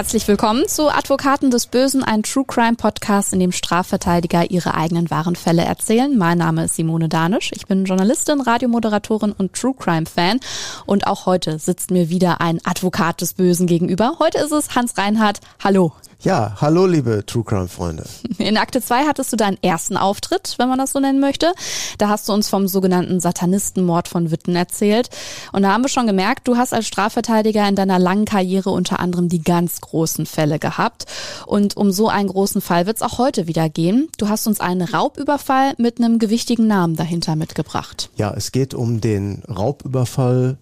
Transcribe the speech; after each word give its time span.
Herzlich 0.00 0.26
willkommen 0.28 0.66
zu 0.66 0.88
Advokaten 0.88 1.50
des 1.50 1.66
Bösen, 1.66 2.02
ein 2.02 2.22
True 2.22 2.46
Crime 2.46 2.74
Podcast, 2.74 3.34
in 3.34 3.38
dem 3.38 3.52
Strafverteidiger 3.52 4.50
ihre 4.50 4.74
eigenen 4.74 5.10
wahren 5.10 5.36
Fälle 5.36 5.62
erzählen. 5.62 6.16
Mein 6.16 6.38
Name 6.38 6.64
ist 6.64 6.76
Simone 6.76 7.10
Danisch. 7.10 7.50
Ich 7.52 7.66
bin 7.66 7.84
Journalistin, 7.84 8.40
Radiomoderatorin 8.40 9.32
und 9.32 9.52
True 9.52 9.74
Crime 9.78 10.06
Fan. 10.06 10.40
Und 10.86 11.06
auch 11.06 11.26
heute 11.26 11.58
sitzt 11.58 11.90
mir 11.90 12.08
wieder 12.08 12.40
ein 12.40 12.60
Advokat 12.64 13.20
des 13.20 13.34
Bösen 13.34 13.66
gegenüber. 13.66 14.16
Heute 14.18 14.38
ist 14.38 14.52
es 14.52 14.74
Hans 14.74 14.96
Reinhardt. 14.96 15.40
Hallo. 15.62 15.92
Ja, 16.22 16.54
hallo 16.60 16.84
liebe 16.84 17.24
True 17.24 17.44
Crime 17.44 17.68
Freunde. 17.68 18.04
In 18.38 18.58
Akte 18.58 18.82
2 18.82 19.06
hattest 19.06 19.32
du 19.32 19.38
deinen 19.38 19.56
ersten 19.62 19.96
Auftritt, 19.96 20.56
wenn 20.58 20.68
man 20.68 20.78
das 20.78 20.92
so 20.92 21.00
nennen 21.00 21.18
möchte. 21.18 21.54
Da 21.96 22.10
hast 22.10 22.28
du 22.28 22.34
uns 22.34 22.50
vom 22.50 22.68
sogenannten 22.68 23.20
Satanistenmord 23.20 24.06
von 24.06 24.30
Witten 24.30 24.54
erzählt. 24.54 25.08
Und 25.52 25.62
da 25.62 25.72
haben 25.72 25.82
wir 25.82 25.88
schon 25.88 26.06
gemerkt, 26.06 26.46
du 26.46 26.58
hast 26.58 26.74
als 26.74 26.86
Strafverteidiger 26.86 27.66
in 27.66 27.74
deiner 27.74 27.98
langen 27.98 28.26
Karriere 28.26 28.68
unter 28.68 29.00
anderem 29.00 29.30
die 29.30 29.42
ganz 29.42 29.80
großen 29.80 30.26
Fälle 30.26 30.58
gehabt. 30.58 31.06
Und 31.46 31.78
um 31.78 31.90
so 31.90 32.10
einen 32.10 32.28
großen 32.28 32.60
Fall 32.60 32.84
wird 32.84 32.96
es 32.98 33.02
auch 33.02 33.16
heute 33.16 33.46
wieder 33.46 33.70
gehen. 33.70 34.08
Du 34.18 34.28
hast 34.28 34.46
uns 34.46 34.60
einen 34.60 34.82
Raubüberfall 34.82 35.72
mit 35.78 35.98
einem 35.98 36.18
gewichtigen 36.18 36.66
Namen 36.66 36.96
dahinter 36.96 37.34
mitgebracht. 37.34 38.10
Ja, 38.16 38.34
es 38.36 38.52
geht 38.52 38.74
um 38.74 39.00
den 39.00 39.42
Raubüberfall 39.48 40.58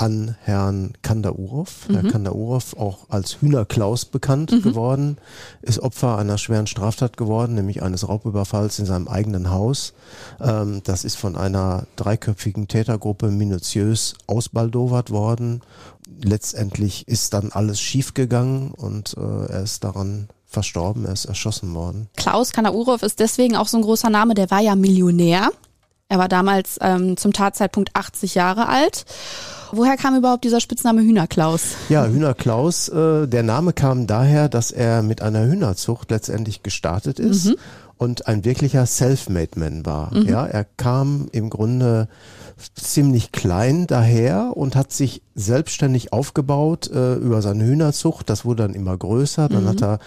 an 0.00 0.34
Herrn 0.40 0.94
Kandaurov. 1.02 1.88
Mhm. 1.88 1.94
Herr 1.94 2.10
Kandaurov, 2.10 2.74
auch 2.78 3.10
als 3.10 3.42
Hühnerklaus 3.42 4.06
bekannt 4.06 4.50
mhm. 4.50 4.62
geworden, 4.62 5.18
ist 5.60 5.78
Opfer 5.78 6.16
einer 6.16 6.38
schweren 6.38 6.66
Straftat 6.66 7.18
geworden, 7.18 7.54
nämlich 7.54 7.82
eines 7.82 8.08
Raubüberfalls 8.08 8.78
in 8.78 8.86
seinem 8.86 9.08
eigenen 9.08 9.50
Haus. 9.50 9.92
Ähm, 10.40 10.80
das 10.84 11.04
ist 11.04 11.16
von 11.16 11.36
einer 11.36 11.86
dreiköpfigen 11.96 12.66
Tätergruppe 12.66 13.30
minutiös 13.30 14.14
ausbaldowert 14.26 15.10
worden. 15.10 15.60
Letztendlich 16.22 17.06
ist 17.06 17.34
dann 17.34 17.52
alles 17.52 17.78
schiefgegangen 17.78 18.70
und 18.70 19.14
äh, 19.18 19.52
er 19.52 19.62
ist 19.62 19.84
daran 19.84 20.28
verstorben, 20.46 21.04
er 21.04 21.12
ist 21.12 21.26
erschossen 21.26 21.74
worden. 21.74 22.08
Klaus 22.16 22.52
Kandaurov 22.52 23.02
ist 23.02 23.20
deswegen 23.20 23.54
auch 23.54 23.68
so 23.68 23.76
ein 23.76 23.82
großer 23.82 24.08
Name, 24.08 24.32
der 24.32 24.50
war 24.50 24.60
ja 24.60 24.74
Millionär. 24.76 25.50
Er 26.08 26.18
war 26.18 26.28
damals 26.28 26.78
ähm, 26.80 27.18
zum 27.18 27.34
Tatzeitpunkt 27.34 27.90
80 27.94 28.34
Jahre 28.34 28.68
alt 28.68 29.04
Woher 29.72 29.96
kam 29.96 30.16
überhaupt 30.16 30.44
dieser 30.44 30.60
Spitzname 30.60 31.02
Hühnerklaus? 31.02 31.76
Ja, 31.88 32.06
Hühnerklaus, 32.06 32.88
äh, 32.88 33.26
der 33.26 33.42
Name 33.42 33.72
kam 33.72 34.06
daher, 34.06 34.48
dass 34.48 34.70
er 34.70 35.02
mit 35.02 35.22
einer 35.22 35.44
Hühnerzucht 35.46 36.10
letztendlich 36.10 36.62
gestartet 36.62 37.18
ist 37.18 37.46
mhm. 37.46 37.56
und 37.96 38.26
ein 38.26 38.44
wirklicher 38.44 38.86
Self-Made-Man 38.86 39.86
war. 39.86 40.14
Mhm. 40.14 40.28
Ja, 40.28 40.46
er 40.46 40.64
kam 40.64 41.28
im 41.32 41.50
Grunde 41.50 42.08
ziemlich 42.74 43.32
klein 43.32 43.86
daher 43.86 44.56
und 44.56 44.76
hat 44.76 44.92
sich 44.92 45.22
selbstständig 45.34 46.12
aufgebaut 46.12 46.90
äh, 46.90 47.14
über 47.14 47.42
seine 47.42 47.64
Hühnerzucht. 47.64 48.28
Das 48.28 48.44
wurde 48.44 48.64
dann 48.64 48.74
immer 48.74 48.96
größer. 48.96 49.48
Dann 49.48 49.64
mhm. 49.64 49.68
hat 49.68 49.82
er 49.82 49.98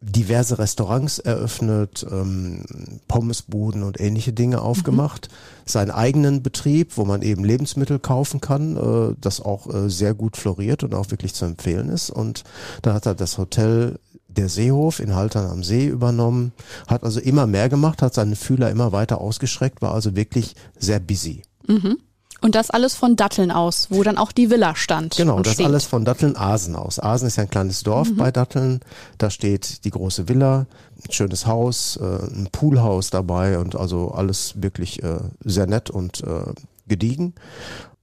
diverse 0.00 0.58
Restaurants 0.58 1.18
eröffnet, 1.18 2.06
ähm, 2.10 2.64
Pommesbuden 3.06 3.82
und 3.82 4.00
ähnliche 4.00 4.32
Dinge 4.32 4.62
aufgemacht, 4.62 5.28
mhm. 5.30 5.34
seinen 5.66 5.90
eigenen 5.90 6.42
Betrieb, 6.42 6.96
wo 6.96 7.04
man 7.04 7.20
eben 7.20 7.44
Lebensmittel 7.44 7.98
kaufen 7.98 8.40
kann, 8.40 8.76
äh, 8.76 9.14
das 9.20 9.42
auch 9.42 9.72
äh, 9.72 9.90
sehr 9.90 10.14
gut 10.14 10.38
floriert 10.38 10.84
und 10.84 10.94
auch 10.94 11.10
wirklich 11.10 11.34
zu 11.34 11.44
empfehlen 11.44 11.90
ist. 11.90 12.08
Und 12.08 12.44
da 12.80 12.94
hat 12.94 13.04
er 13.04 13.14
das 13.14 13.36
Hotel 13.36 13.98
der 14.28 14.48
Seehof 14.48 15.00
in 15.00 15.14
Haltern 15.14 15.50
am 15.50 15.62
See 15.62 15.86
übernommen, 15.86 16.52
hat 16.86 17.04
also 17.04 17.20
immer 17.20 17.46
mehr 17.46 17.68
gemacht, 17.68 18.00
hat 18.00 18.14
seine 18.14 18.36
Fühler 18.36 18.70
immer 18.70 18.92
weiter 18.92 19.20
ausgeschreckt, 19.20 19.82
war 19.82 19.92
also 19.92 20.16
wirklich 20.16 20.54
sehr 20.78 21.00
busy. 21.00 21.42
Mhm. 21.66 21.98
Und 22.40 22.54
das 22.54 22.70
alles 22.70 22.94
von 22.94 23.16
Datteln 23.16 23.50
aus, 23.50 23.88
wo 23.90 24.02
dann 24.02 24.16
auch 24.16 24.32
die 24.32 24.50
Villa 24.50 24.74
stand. 24.74 25.16
Genau, 25.16 25.40
das 25.40 25.54
steht. 25.54 25.66
alles 25.66 25.84
von 25.84 26.04
Datteln 26.04 26.36
Asen 26.36 26.76
aus. 26.76 26.98
Asen 26.98 27.28
ist 27.28 27.36
ja 27.36 27.42
ein 27.42 27.50
kleines 27.50 27.82
Dorf 27.82 28.10
mhm. 28.10 28.16
bei 28.16 28.30
Datteln. 28.30 28.80
Da 29.18 29.30
steht 29.30 29.84
die 29.84 29.90
große 29.90 30.28
Villa, 30.28 30.66
ein 31.04 31.12
schönes 31.12 31.46
Haus, 31.46 31.98
äh, 32.00 32.04
ein 32.04 32.48
Poolhaus 32.50 33.10
dabei 33.10 33.58
und 33.58 33.76
also 33.76 34.12
alles 34.12 34.54
wirklich 34.56 35.02
äh, 35.02 35.18
sehr 35.44 35.66
nett 35.66 35.90
und 35.90 36.22
äh, 36.22 36.52
gediegen. 36.86 37.34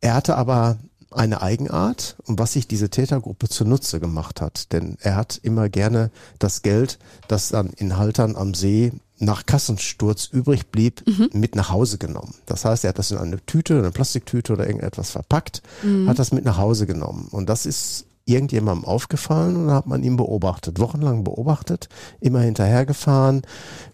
Er 0.02 0.14
hatte 0.14 0.36
aber 0.38 0.78
eine 1.12 1.42
Eigenart 1.42 2.16
und 2.26 2.38
was 2.38 2.54
sich 2.54 2.68
diese 2.68 2.90
Tätergruppe 2.90 3.50
zunutze 3.50 4.00
gemacht 4.00 4.42
hat. 4.42 4.72
Denn 4.72 4.98
er 5.02 5.16
hat 5.16 5.40
immer 5.42 5.70
gerne 5.70 6.12
das 6.38 6.62
Geld, 6.62 7.00
das 7.28 7.50
dann 7.50 7.70
in 7.70 7.98
Haltern 7.98 8.36
am 8.36 8.54
See 8.54 8.92
nach 9.20 9.46
Kassensturz 9.46 10.28
übrig 10.32 10.68
blieb, 10.68 11.04
mhm. 11.08 11.30
mit 11.34 11.56
nach 11.56 11.70
Hause 11.70 11.98
genommen. 11.98 12.36
Das 12.46 12.66
heißt, 12.66 12.84
er 12.84 12.90
hat 12.90 13.00
das 13.00 13.12
in 13.12 13.18
eine 13.18 13.44
Tüte, 13.46 13.78
eine 13.78 13.92
Plastiktüte 13.92 14.54
oder 14.54 14.68
irgendetwas 14.68 15.12
verpackt, 15.12 15.62
mhm. 15.84 16.08
hat 16.08 16.20
das 16.20 16.32
mit 16.32 16.46
nach 16.46 16.58
Hause 16.58 16.86
genommen. 16.86 17.28
Und 17.32 17.50
das 17.50 17.66
ist 17.66 18.06
irgendjemandem 18.26 18.86
aufgefallen 18.86 19.56
und 19.56 19.72
hat 19.72 19.88
man 19.88 20.04
ihn 20.04 20.18
beobachtet, 20.18 20.80
wochenlang 20.80 21.24
beobachtet, 21.24 21.88
immer 22.20 22.42
hinterhergefahren, 22.42 23.42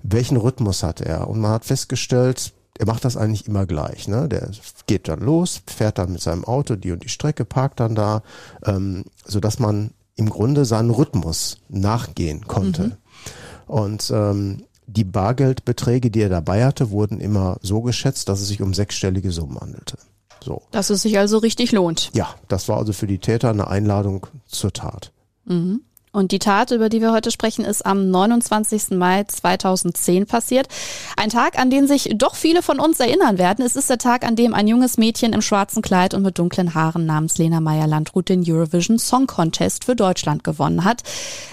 welchen 0.01 0.37
Rhythmus 0.37 0.83
hat 0.83 1.01
er. 1.01 1.29
Und 1.29 1.39
man 1.39 1.51
hat 1.51 1.65
festgestellt, 1.65 2.53
er 2.79 2.87
macht 2.87 3.05
das 3.05 3.15
eigentlich 3.15 3.47
immer 3.47 3.67
gleich. 3.67 4.07
Ne? 4.07 4.27
Der 4.27 4.49
geht 4.87 5.07
dann 5.07 5.19
los, 5.19 5.61
fährt 5.67 5.99
dann 5.99 6.11
mit 6.11 6.21
seinem 6.21 6.43
Auto 6.43 6.75
die 6.75 6.91
und 6.91 7.03
die 7.03 7.09
Strecke, 7.09 7.45
parkt 7.45 7.79
dann 7.79 7.93
da, 7.93 8.23
ähm, 8.65 9.05
so 9.23 9.39
dass 9.39 9.59
man 9.59 9.91
im 10.15 10.29
Grunde 10.29 10.65
seinen 10.65 10.89
Rhythmus 10.89 11.59
nachgehen 11.69 12.47
konnte. 12.47 12.83
Mhm. 12.83 12.93
Und 13.67 14.11
ähm, 14.13 14.63
die 14.95 15.03
Bargeldbeträge, 15.03 16.11
die 16.11 16.21
er 16.21 16.29
dabei 16.29 16.65
hatte, 16.65 16.91
wurden 16.91 17.19
immer 17.19 17.57
so 17.61 17.81
geschätzt, 17.81 18.29
dass 18.29 18.41
es 18.41 18.47
sich 18.47 18.61
um 18.61 18.73
sechsstellige 18.73 19.31
Summen 19.31 19.59
handelte. 19.59 19.97
So. 20.43 20.61
Dass 20.71 20.89
es 20.89 21.01
sich 21.01 21.17
also 21.17 21.37
richtig 21.37 21.71
lohnt. 21.71 22.11
Ja, 22.13 22.35
das 22.47 22.67
war 22.67 22.77
also 22.77 22.93
für 22.93 23.07
die 23.07 23.19
Täter 23.19 23.49
eine 23.49 23.67
Einladung 23.67 24.27
zur 24.45 24.73
Tat. 24.73 25.11
Mhm. 25.45 25.81
Und 26.15 26.31
die 26.31 26.37
Tat, 26.37 26.69
über 26.69 26.89
die 26.89 27.01
wir 27.01 27.11
heute 27.11 27.31
sprechen, 27.31 27.65
ist 27.65 27.83
am 27.83 28.11
29. 28.11 28.91
Mai 28.91 29.23
2010 29.23 30.27
passiert. 30.27 30.67
Ein 31.17 31.29
Tag, 31.29 31.57
an 31.57 31.71
den 31.71 31.87
sich 31.87 32.11
doch 32.15 32.35
viele 32.35 32.61
von 32.61 32.79
uns 32.79 32.99
erinnern 32.99 33.39
werden. 33.39 33.65
Es 33.65 33.75
ist 33.75 33.89
der 33.89 33.97
Tag, 33.97 34.23
an 34.23 34.35
dem 34.35 34.53
ein 34.53 34.67
junges 34.67 34.97
Mädchen 34.97 35.33
im 35.33 35.41
schwarzen 35.41 35.81
Kleid 35.81 36.13
und 36.13 36.21
mit 36.21 36.37
dunklen 36.37 36.75
Haaren 36.75 37.07
namens 37.07 37.39
Lena 37.39 37.61
Meyer-Landrut 37.61 38.29
den 38.29 38.43
Eurovision 38.47 38.99
Song 38.99 39.25
Contest 39.25 39.85
für 39.85 39.95
Deutschland 39.95 40.43
gewonnen 40.43 40.83
hat. 40.83 41.01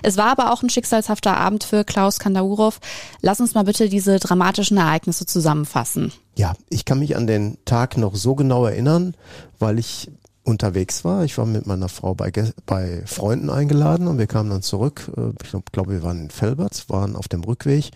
Es 0.03 0.19
war 0.19 0.26
aber 0.26 0.53
auch 0.53 0.62
ein 0.62 0.69
schicksalshafter 0.69 1.38
Abend 1.38 1.65
für 1.65 1.82
Klaus 1.84 2.19
Kandaurov. 2.19 2.81
Lass 3.22 3.41
uns 3.41 3.54
mal 3.54 3.65
bitte 3.65 3.88
diese 3.88 4.19
dramatischen 4.19 4.76
Ereignisse 4.76 5.25
zusammenfassen. 5.25 6.12
Ja, 6.37 6.53
ich 6.69 6.84
kann 6.84 6.99
mich 6.99 7.16
an 7.16 7.26
den 7.26 7.56
Tag 7.65 7.97
noch 7.97 8.15
so 8.15 8.34
genau 8.34 8.66
erinnern, 8.66 9.15
weil 9.59 9.78
ich 9.78 10.10
unterwegs 10.42 11.04
war. 11.04 11.24
Ich 11.24 11.36
war 11.38 11.46
mit 11.46 11.66
meiner 11.66 11.88
Frau 11.88 12.14
bei, 12.14 12.32
bei 12.66 13.02
Freunden 13.06 13.50
eingeladen 13.50 14.08
und 14.08 14.18
wir 14.18 14.26
kamen 14.26 14.50
dann 14.50 14.62
zurück. 14.62 15.10
Äh, 15.16 15.32
ich 15.42 15.50
glaube, 15.72 15.92
wir 15.92 16.02
waren 16.02 16.24
in 16.24 16.30
Felberts, 16.30 16.88
waren 16.88 17.16
auf 17.16 17.28
dem 17.28 17.44
Rückweg 17.44 17.90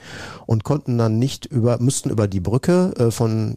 und 0.47 0.65
konnten 0.65 0.99
dann 0.99 1.19
nicht 1.19 1.47
über, 1.47 1.79
müssten 1.81 2.11
über 2.11 2.29
die 2.29 2.41
Brücke 2.41 2.95
äh, 2.99 3.11
von 3.11 3.57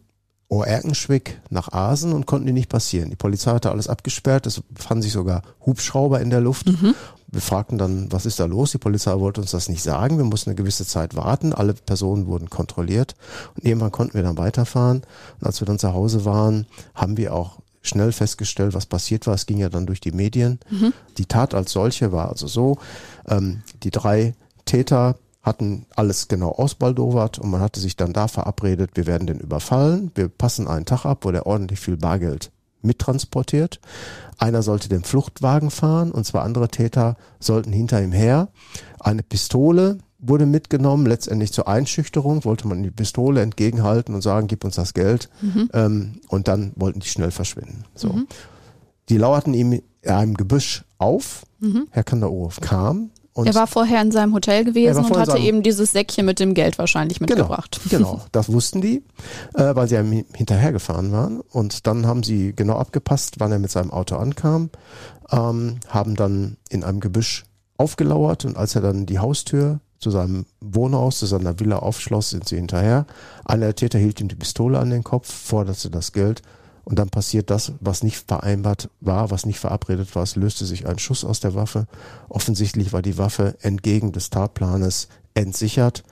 Oerkenschwick 0.50 1.42
nach 1.50 1.74
Asen 1.74 2.14
und 2.14 2.26
konnten 2.26 2.48
die 2.48 2.54
nicht 2.54 2.70
passieren. 2.70 3.10
Die 3.10 3.18
Polizei 3.18 3.52
hatte 3.52 3.70
alles 3.70 3.90
abgesperrt, 3.90 4.48
es 4.48 4.62
befanden 4.70 5.02
sich 5.02 5.12
sogar 5.12 5.42
Hubschrauber 5.66 6.22
in 6.22 6.30
der 6.30 6.40
Luft. 6.40 6.68
Mhm. 6.68 6.96
Wir 7.30 7.42
fragten 7.42 7.78
dann, 7.78 8.10
was 8.14 8.26
ist 8.26 8.40
da 8.40 8.46
los? 8.46 8.72
Die 8.72 8.78
Polizei 8.78 9.14
wollte 9.20 9.42
uns 9.42 9.52
das 9.52 9.68
nicht 9.68 9.84
sagen. 9.84 10.18
Wir 10.18 10.24
mussten 10.24 10.52
eine 10.52 10.56
gewisse 10.56 10.86
Zeit 10.86 11.18
warten. 11.18 11.52
Alle 11.52 11.74
Personen 11.74 12.26
wurden 12.26 12.50
kontrolliert 12.50 13.16
und 13.56 13.66
irgendwann 13.66 13.92
konnten 13.92 14.14
wir 14.14 14.24
dann 14.24 14.38
weiterfahren. 14.38 15.02
Und 15.42 15.46
als 15.46 15.60
wir 15.60 15.66
dann 15.66 15.80
zu 15.80 15.92
Hause 15.92 16.24
waren, 16.24 16.68
haben 16.96 17.18
wir 17.18 17.34
auch 17.34 17.60
schnell 17.88 18.12
festgestellt, 18.12 18.74
was 18.74 18.86
passiert 18.86 19.28
war. 19.28 19.34
Es 19.34 19.46
ging 19.46 19.58
ja 19.58 19.70
dann 19.70 19.86
durch 19.86 20.00
die 20.00 20.12
Medien. 20.12 20.60
Mhm. 20.70 20.94
Die 21.18 21.26
Tat 21.26 21.54
als 21.54 21.72
solche 21.72 22.12
war 22.12 22.30
also 22.30 22.48
so, 22.48 22.78
ähm, 23.28 23.64
die 23.84 23.92
drei 23.92 24.34
Täter 24.66 25.16
hatten 25.42 25.86
alles 25.96 26.28
genau 26.28 26.52
ausbaldowert 26.52 27.40
und 27.40 27.50
man 27.50 27.62
hatte 27.62 27.80
sich 27.80 27.96
dann 27.96 28.14
da 28.14 28.28
verabredet, 28.28 28.92
wir 28.96 29.08
werden 29.08 29.28
den 29.28 29.40
überfallen, 29.40 30.12
wir 30.14 30.28
passen 30.28 30.68
einen 30.68 30.86
Tag 30.86 31.06
ab, 31.06 31.20
wo 31.22 31.32
der 31.32 31.48
ordentlich 31.48 31.80
viel 31.80 31.96
Bargeld 31.96 32.52
mittransportiert. 32.82 33.80
Einer 34.38 34.62
sollte 34.62 34.90
den 34.90 35.04
Fluchtwagen 35.04 35.72
fahren 35.72 36.12
und 36.12 36.26
zwei 36.26 36.42
andere 36.42 36.68
Täter 36.68 37.16
sollten 37.40 37.72
hinter 37.72 38.02
ihm 38.04 38.12
her. 38.12 38.50
Eine 39.00 39.24
Pistole 39.24 39.98
wurde 40.20 40.46
mitgenommen, 40.46 41.06
letztendlich 41.06 41.54
zur 41.54 41.68
Einschüchterung, 41.68 42.44
wollte 42.46 42.68
man 42.68 42.82
die 42.84 42.92
Pistole 42.92 43.42
entgegenhalten 43.42 44.16
und 44.16 44.22
sagen, 44.22 44.48
gib 44.48 44.64
uns 44.64 44.76
das 44.76 44.94
Geld. 44.94 45.30
Mhm. 45.42 45.70
Ähm, 45.74 46.22
und 46.28 46.48
dann 46.48 46.74
wollten 46.76 47.00
die 47.00 47.08
schnell 47.08 47.32
verschwinden. 47.32 47.86
So. 47.96 48.10
Mhm. 48.10 48.28
Die 49.10 49.18
lauerten 49.18 49.54
ihm 49.54 49.74
in 49.74 49.84
einem 50.10 50.34
Gebüsch 50.36 50.84
auf. 50.98 51.44
Mhm. 51.60 51.88
Herr 51.92 52.04
Kandaurov 52.04 52.60
kam. 52.62 53.12
Und 53.34 53.46
er 53.46 53.54
war 53.54 53.68
vorher 53.68 54.02
in 54.02 54.12
seinem 54.12 54.34
Hotel 54.34 54.64
gewesen 54.64 55.06
und 55.06 55.16
hatte 55.16 55.38
eben 55.38 55.62
dieses 55.62 55.92
Säckchen 55.92 56.26
mit 56.26 56.40
dem 56.40 56.56
Geld 56.56 56.80
wahrscheinlich 56.80 57.20
genau, 57.20 57.36
mitgebracht. 57.36 57.80
Genau, 57.88 58.14
genau. 58.14 58.26
das 58.32 58.52
wussten 58.52 58.82
die, 58.82 59.04
äh, 59.54 59.76
weil 59.76 59.88
sie 59.88 59.96
ihm 59.96 60.26
hinterhergefahren 60.34 61.12
waren. 61.12 61.42
Und 61.42 61.86
dann 61.86 62.08
haben 62.08 62.24
sie 62.24 62.54
genau 62.56 62.78
abgepasst, 62.78 63.36
wann 63.38 63.52
er 63.52 63.60
mit 63.60 63.70
seinem 63.70 63.92
Auto 63.92 64.16
ankam, 64.16 64.72
ähm, 65.30 65.76
haben 65.88 66.16
dann 66.16 66.58
in 66.72 66.84
einem 66.84 67.00
Gebüsch 67.00 67.44
aufgelauert 67.78 68.44
und 68.44 68.58
als 68.58 68.74
er 68.74 68.82
dann 68.82 69.06
die 69.06 69.20
Haustür 69.20 69.82
zu 70.00 70.12
seinem 70.12 70.46
Wohnhaus, 70.62 71.20
zu 71.20 71.26
seiner 71.26 71.60
Villa 71.60 71.78
aufschloss, 71.78 72.30
sind 72.30 72.48
sie 72.48 72.58
hinterher. 72.58 73.06
Einer 73.46 73.68
der 73.68 73.76
Täter 73.76 74.00
hielt 74.00 74.22
ihm 74.22 74.28
die 74.28 74.36
Pistole 74.36 74.80
an 74.80 74.90
den 74.90 75.04
Kopf, 75.04 75.32
forderte 75.32 75.90
das 75.90 76.12
Geld 76.12 76.42
und 76.88 76.98
dann 76.98 77.10
passiert 77.10 77.50
das, 77.50 77.74
was 77.82 78.02
nicht 78.02 78.24
vereinbart 78.28 78.90
war, 79.02 79.30
was 79.30 79.46
nicht 79.46 79.60
verabredet 79.60 80.16
war. 80.16 80.24
Es 80.24 80.38
löste 80.38 80.66
sich 80.66 80.88
ein 80.88 81.00
Schuss 81.00 81.26
aus 81.26 81.42
der 81.42 81.54
Waffe. 81.54 81.86
Offensichtlich 82.30 82.94
war 82.94 83.02
die 83.02 83.18
Waffe 83.18 83.56
entgegen 83.62 84.14
des 84.14 84.30
Tatplanes 84.30 85.10
entsichert. 85.34 86.04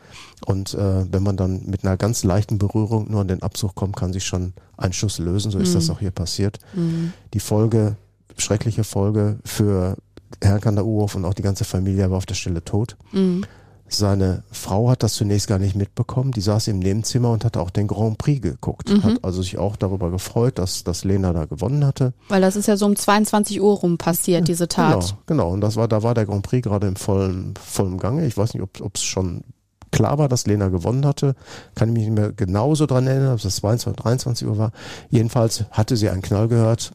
Und 0.46 0.74
äh, 0.74 1.06
wenn 1.10 1.24
man 1.24 1.38
dann 1.38 1.66
mit 1.66 1.86
einer 1.86 1.96
ganz 1.96 2.26
leichten 2.26 2.58
Berührung 2.58 3.10
nur 3.10 3.22
an 3.22 3.30
den 3.30 3.42
Abzug 3.42 3.74
kommt, 3.74 3.96
kann 3.96 4.12
sich 4.12 4.26
schon 4.26 4.52
ein 4.76 4.92
Schuss 4.92 5.18
lösen. 5.18 5.50
So 5.50 5.60
ist 5.60 5.70
mhm. 5.70 5.76
das 5.76 5.90
auch 5.90 6.00
hier 6.00 6.12
passiert. 6.12 6.60
Mhm. 6.74 7.14
Die 7.34 7.40
Folge, 7.40 7.96
schreckliche 8.36 8.84
Folge 8.84 9.40
für 9.46 9.96
Herrn 10.42 10.60
Kandaurov 10.60 11.16
und 11.16 11.24
auch 11.24 11.34
die 11.34 11.42
ganze 11.42 11.64
Familie 11.64 12.10
war 12.10 12.18
auf 12.18 12.26
der 12.26 12.36
Stelle 12.36 12.64
tot. 12.66 12.98
Mhm. 13.14 13.46
Seine 13.88 14.44
Frau 14.52 14.90
hat 14.90 15.04
das 15.04 15.14
zunächst 15.14 15.48
gar 15.48 15.60
nicht 15.60 15.76
mitbekommen. 15.76 16.32
Die 16.32 16.42
saß 16.42 16.68
im 16.70 16.80
Nebenzimmer 16.80 17.32
und 17.32 17.46
hatte 17.46 17.60
auch 17.60 17.70
den 17.70 17.88
Grand 17.88 18.18
Prix 18.18 18.42
geguckt. 18.42 18.90
Mhm. 18.90 19.04
Hat 19.04 19.24
also 19.24 19.44
sich 19.44 19.58
auch 19.58 19.76
darüber 19.76 20.10
gefreut, 20.10 20.58
dass, 20.58 20.84
dass 20.84 21.04
Lena 21.04 21.34
da 21.34 21.46
gewonnen 21.46 21.86
hatte. 21.86 22.14
Weil 22.28 22.42
das 22.42 22.56
ist 22.56 22.68
ja 22.68 22.78
so 22.78 22.88
um 22.88 22.96
22 22.96 23.62
Uhr 23.62 23.76
rum 23.76 23.98
passiert, 23.98 24.48
diese 24.48 24.68
Tat. 24.68 25.02
Genau, 25.02 25.18
genau. 25.28 25.50
Und 25.52 25.62
das 25.62 25.76
war, 25.76 25.88
da 25.88 26.02
war 26.02 26.16
der 26.16 26.26
Grand 26.26 26.44
Prix 26.44 26.64
gerade 26.64 26.88
im 26.88 26.96
vollen, 26.96 27.54
vollen 27.64 28.00
Gange. 28.00 28.26
Ich 28.26 28.36
weiß 28.36 28.56
nicht, 28.56 28.64
ob 28.64 28.96
es 28.96 29.04
schon 29.04 29.44
klar 29.92 30.18
war, 30.18 30.30
dass 30.30 30.48
Lena 30.48 30.70
gewonnen 30.70 31.06
hatte. 31.06 31.36
Kann 31.76 31.90
ich 31.90 31.94
mich 31.94 32.04
nicht 32.06 32.16
mehr 32.16 32.34
genauso 32.34 32.88
dran 32.88 33.08
erinnern, 33.08 33.34
ob 33.34 33.44
es 33.44 33.56
22 33.56 33.96
23 34.02 34.48
Uhr 34.48 34.58
war. 34.58 34.72
Jedenfalls 35.10 35.66
hatte 35.72 35.96
sie 35.96 36.10
einen 36.10 36.22
Knall 36.22 36.48
gehört, 36.48 36.92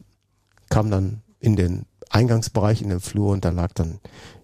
kam 0.69 0.91
dann 0.91 1.21
in 1.39 1.55
den 1.55 1.85
Eingangsbereich, 2.09 2.81
in 2.81 2.89
den 2.89 2.99
Flur 2.99 3.31
und 3.31 3.45
da 3.45 3.49
lag 3.49 3.73
dann 3.73 3.99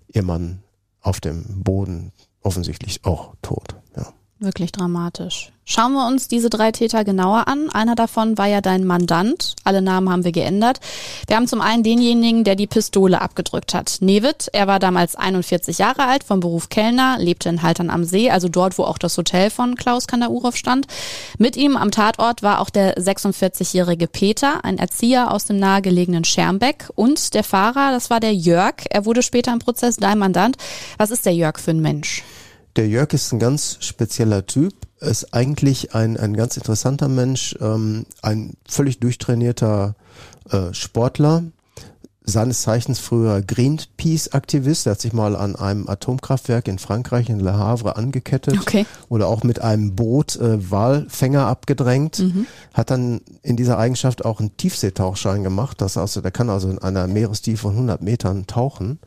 ihr 0.08 0.24
Mann 0.24 0.64
auf 1.02 1.20
dem 1.20 1.64
Boden 1.64 2.12
offensichtlich 2.48 3.06
auch 3.06 3.34
tot. 3.42 3.76
Ja. 3.96 4.14
Wirklich 4.40 4.72
dramatisch. 4.72 5.52
Schauen 5.66 5.94
wir 5.94 6.08
uns 6.08 6.30
diese 6.30 6.50
drei 6.50 6.72
Täter 6.72 7.04
genauer 7.04 7.50
an. 7.50 7.70
Einer 7.72 7.96
davon 7.96 8.38
war 8.38 8.46
ja 8.46 8.62
dein 8.62 8.86
Mandant. 8.86 9.56
Alle 9.66 9.82
Namen 9.82 10.10
haben 10.10 10.24
wir 10.24 10.32
geändert. 10.32 10.80
Wir 11.28 11.36
haben 11.36 11.48
zum 11.48 11.60
einen 11.60 11.84
denjenigen, 11.84 12.46
der 12.46 12.56
die 12.56 12.68
Pistole 12.68 13.20
abgedrückt 13.20 13.74
hat. 13.74 13.98
Nevid, 14.00 14.48
er 14.54 14.68
war 14.68 14.80
damals 14.80 15.16
41 15.16 15.80
Jahre 15.80 16.08
alt, 16.08 16.24
vom 16.24 16.40
Beruf 16.40 16.70
Kellner, 16.70 17.18
lebte 17.20 17.50
in 17.50 17.64
Haltern 17.64 17.90
am 17.90 18.06
See, 18.06 18.30
also 18.30 18.48
dort, 18.48 18.78
wo 18.78 18.84
auch 18.84 18.98
das 18.98 19.18
Hotel 19.18 19.50
von 19.50 19.76
Klaus 19.76 20.08
Kandaurov 20.08 20.56
stand. 20.56 20.88
Mit 21.38 21.58
ihm 21.58 21.76
am 21.76 21.92
Tatort 21.92 22.44
war 22.44 22.62
auch 22.62 22.70
der 22.70 22.96
46-jährige 22.96 24.08
Peter, 24.08 24.64
ein 24.64 24.78
Erzieher 24.78 25.34
aus 25.34 25.46
dem 25.46 25.60
nahegelegenen 25.60 26.24
Schermbeck 26.24 26.90
und 26.96 27.34
der 27.34 27.44
Fahrer, 27.44 27.92
das 27.92 28.10
war 28.10 28.22
der 28.22 28.34
Jörg. 28.34 28.86
Er 28.90 29.06
wurde 29.06 29.22
später 29.22 29.52
im 29.52 29.60
Prozess 29.60 29.98
dein 29.98 30.20
Mandant. 30.20 30.58
Was 30.98 31.12
ist 31.12 31.26
der 31.26 31.34
Jörg 31.34 31.60
für 31.60 31.72
ein 31.72 31.82
Mensch? 31.82 32.24
Der 32.78 32.88
Jörg 32.88 33.12
ist 33.14 33.34
ein 33.34 33.40
ganz 33.40 33.78
spezieller 33.80 34.46
Typ, 34.46 34.72
ist 35.00 35.34
eigentlich 35.34 35.96
ein, 35.96 36.16
ein 36.16 36.36
ganz 36.36 36.58
interessanter 36.58 37.08
Mensch, 37.08 37.58
ähm, 37.60 38.06
ein 38.22 38.54
völlig 38.70 39.00
durchtrainierter 39.00 39.96
äh, 40.52 40.72
Sportler, 40.76 41.44
seines 42.30 42.62
Zeichens 42.62 43.00
früher 43.00 43.42
Greenpeace-Aktivist. 43.42 44.86
Er 44.86 44.92
hat 44.92 45.02
sich 45.02 45.14
mal 45.14 45.36
an 45.36 45.56
einem 45.56 45.88
Atomkraftwerk 45.88 46.68
in 46.68 46.78
Frankreich 46.78 47.30
in 47.30 47.40
Le 47.40 47.58
Havre 47.58 47.96
angekettet 47.96 48.60
okay. 48.60 48.86
oder 49.08 49.28
auch 49.28 49.44
mit 49.44 49.62
einem 49.62 49.96
Boot 49.96 50.36
äh, 50.36 50.70
Walfänger 50.70 51.48
abgedrängt. 51.48 52.20
Mhm. 52.20 52.46
Hat 52.74 52.92
dann 52.92 53.22
in 53.44 53.56
dieser 53.56 53.78
Eigenschaft 53.78 54.26
auch 54.26 54.42
einen 54.42 54.58
Tiefseetauchschein 54.58 55.42
gemacht. 55.44 55.80
Das 55.80 55.98
also, 55.98 56.20
der 56.20 56.32
kann 56.32 56.50
also 56.50 56.70
in 56.70 56.80
einer 56.80 57.08
Meerestiefe 57.08 57.62
von 57.62 57.72
100 57.72 58.02
Metern 58.02 58.46
tauchen. 58.46 59.00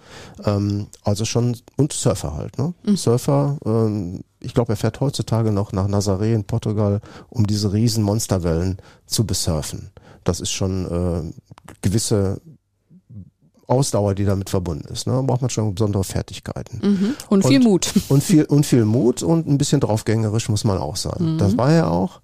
Ähm, 0.45 0.87
also 1.05 1.27
schon 1.27 1.59
und 1.77 1.93
Surfer 1.93 2.35
halt. 2.35 2.59
Ne? 2.59 2.73
Mhm. 2.85 2.97
Surfer. 2.97 3.59
Ähm, 3.67 4.21
ich 4.41 4.55
glaube, 4.55 4.73
er 4.73 4.77
fährt 4.77 5.01
heutzutage 5.01 5.53
noch 5.53 5.73
nach 5.73 5.89
Nazaré 5.89 6.33
in 6.33 6.45
Portugal, 6.45 7.03
um 7.29 7.47
diese 7.47 7.75
riesen 7.75 8.03
Monsterwellen 8.03 8.79
zu 9.05 9.27
besurfen. 9.27 9.91
Das 10.25 10.41
ist 10.41 10.51
schon 10.51 10.87
äh, 10.87 11.75
gewisse 11.83 12.41
Ausdauer, 13.71 14.15
die 14.15 14.25
damit 14.25 14.51
verbunden 14.51 14.89
ist. 14.93 15.07
Ne? 15.07 15.13
Da 15.13 15.23
braucht 15.23 15.41
man 15.41 15.51
schon 15.51 15.75
besondere 15.75 16.05
Fertigkeiten. 16.05 16.81
Mhm. 16.83 17.15
Und 17.29 17.47
viel 17.47 17.59
und, 17.59 17.65
Mut. 17.65 17.93
Und 18.09 18.23
viel, 18.23 18.45
und 18.45 18.67
viel 18.67 18.85
Mut 18.85 19.23
und 19.23 19.47
ein 19.47 19.59
bisschen 19.59 19.81
draufgängerisch 19.81 20.49
muss 20.49 20.65
man 20.65 20.79
auch 20.79 20.97
sein. 20.97 21.35
Mhm. 21.35 21.39
Das 21.39 21.57
war 21.57 21.71
er 21.73 21.91
auch. 21.91 22.21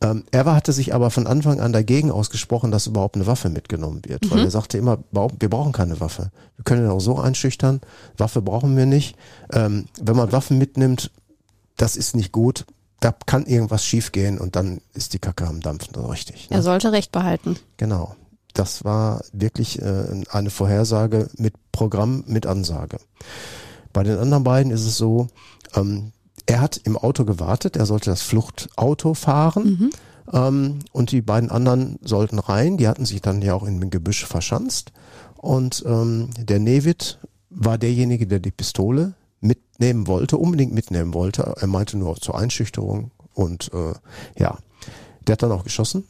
Ähm, 0.00 0.24
er 0.30 0.44
hatte 0.44 0.72
sich 0.72 0.94
aber 0.94 1.10
von 1.10 1.26
Anfang 1.26 1.60
an 1.60 1.72
dagegen 1.72 2.10
ausgesprochen, 2.10 2.70
dass 2.70 2.86
überhaupt 2.86 3.16
eine 3.16 3.26
Waffe 3.26 3.48
mitgenommen 3.48 4.02
wird. 4.06 4.24
Mhm. 4.24 4.30
Weil 4.30 4.44
er 4.44 4.50
sagte 4.50 4.78
immer, 4.78 4.98
wir 5.10 5.50
brauchen 5.50 5.72
keine 5.72 5.98
Waffe. 6.00 6.30
Wir 6.56 6.64
können 6.64 6.84
ihn 6.84 6.90
auch 6.90 7.00
so 7.00 7.18
einschüchtern. 7.18 7.80
Waffe 8.16 8.40
brauchen 8.40 8.76
wir 8.76 8.86
nicht. 8.86 9.16
Ähm, 9.52 9.86
wenn 10.00 10.16
man 10.16 10.32
Waffen 10.32 10.58
mitnimmt, 10.58 11.10
das 11.76 11.96
ist 11.96 12.14
nicht 12.14 12.32
gut. 12.32 12.66
Da 13.00 13.14
kann 13.26 13.46
irgendwas 13.46 13.84
schiefgehen 13.84 14.38
und 14.38 14.56
dann 14.56 14.80
ist 14.94 15.12
die 15.12 15.18
Kacke 15.18 15.46
am 15.46 15.60
Dampfen, 15.60 15.92
so 15.94 16.06
richtig. 16.06 16.48
Ne? 16.48 16.56
Er 16.56 16.62
sollte 16.62 16.92
Recht 16.92 17.12
behalten. 17.12 17.56
Genau 17.76 18.14
das 18.54 18.84
war 18.84 19.22
wirklich 19.32 19.82
äh, 19.82 20.22
eine 20.30 20.50
Vorhersage 20.50 21.28
mit 21.36 21.54
Programm, 21.72 22.24
mit 22.26 22.46
Ansage. 22.46 22.98
Bei 23.92 24.02
den 24.02 24.18
anderen 24.18 24.44
beiden 24.44 24.72
ist 24.72 24.86
es 24.86 24.96
so, 24.96 25.28
ähm, 25.74 26.12
er 26.46 26.60
hat 26.60 26.76
im 26.84 26.96
Auto 26.96 27.24
gewartet, 27.24 27.76
er 27.76 27.86
sollte 27.86 28.10
das 28.10 28.22
Fluchtauto 28.22 29.14
fahren. 29.14 29.64
Mhm. 29.64 29.90
Ähm, 30.32 30.78
und 30.92 31.10
die 31.10 31.22
beiden 31.22 31.50
anderen 31.50 31.98
sollten 32.02 32.38
rein. 32.38 32.76
Die 32.76 32.88
hatten 32.88 33.04
sich 33.04 33.20
dann 33.20 33.42
ja 33.42 33.54
auch 33.54 33.64
in 33.64 33.80
dem 33.80 33.90
Gebüsch 33.90 34.24
verschanzt. 34.24 34.92
Und 35.36 35.84
ähm, 35.86 36.30
der 36.38 36.58
Nevid 36.58 37.18
war 37.50 37.78
derjenige, 37.78 38.26
der 38.26 38.40
die 38.40 38.50
Pistole 38.50 39.14
mitnehmen 39.40 40.06
wollte, 40.06 40.38
unbedingt 40.38 40.72
mitnehmen 40.72 41.12
wollte. 41.12 41.54
Er 41.58 41.66
meinte 41.66 41.98
nur 41.98 42.16
zur 42.16 42.38
Einschüchterung. 42.38 43.10
Und 43.34 43.70
äh, 43.74 43.94
ja, 44.38 44.58
der 45.26 45.32
hat 45.34 45.42
dann 45.42 45.52
auch 45.52 45.64
geschossen. 45.64 46.04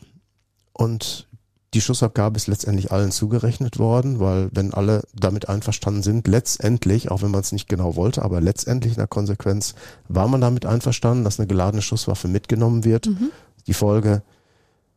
Und 0.72 1.28
die 1.74 1.80
Schussabgabe 1.80 2.36
ist 2.36 2.46
letztendlich 2.46 2.92
allen 2.92 3.10
zugerechnet 3.10 3.80
worden, 3.80 4.20
weil 4.20 4.48
wenn 4.52 4.72
alle 4.72 5.02
damit 5.12 5.48
einverstanden 5.48 6.04
sind, 6.04 6.28
letztendlich, 6.28 7.10
auch 7.10 7.22
wenn 7.22 7.32
man 7.32 7.40
es 7.40 7.50
nicht 7.50 7.68
genau 7.68 7.96
wollte, 7.96 8.22
aber 8.22 8.40
letztendlich 8.40 8.92
in 8.92 8.98
der 8.98 9.08
Konsequenz 9.08 9.74
war 10.08 10.28
man 10.28 10.40
damit 10.40 10.66
einverstanden, 10.66 11.24
dass 11.24 11.40
eine 11.40 11.48
geladene 11.48 11.82
Schusswaffe 11.82 12.28
mitgenommen 12.28 12.84
wird. 12.84 13.06
Mhm. 13.06 13.30
Die 13.66 13.74
Folge 13.74 14.22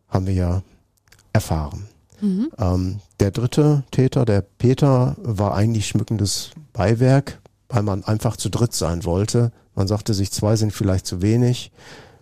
haben 0.07 0.27
wir 0.27 0.33
ja 0.33 0.62
erfahren. 1.33 1.88
Mhm. 2.22 2.50
Ähm, 2.60 3.00
der 3.19 3.31
dritte 3.31 3.84
Täter, 3.89 4.25
der 4.25 4.41
Peter, 4.41 5.15
war 5.22 5.55
eigentlich 5.55 5.88
schmückendes 5.88 6.51
Beiwerk, 6.74 7.39
weil 7.69 7.81
man 7.81 8.03
einfach 8.03 8.38
zu 8.38 8.50
dritt 8.50 8.74
sein 8.74 9.03
wollte. 9.03 9.51
Man 9.74 9.88
sagte 9.88 10.13
sich, 10.13 10.31
zwei 10.31 10.55
sind 10.55 10.74
vielleicht 10.74 11.07
zu 11.07 11.24
wenig. 11.24 11.72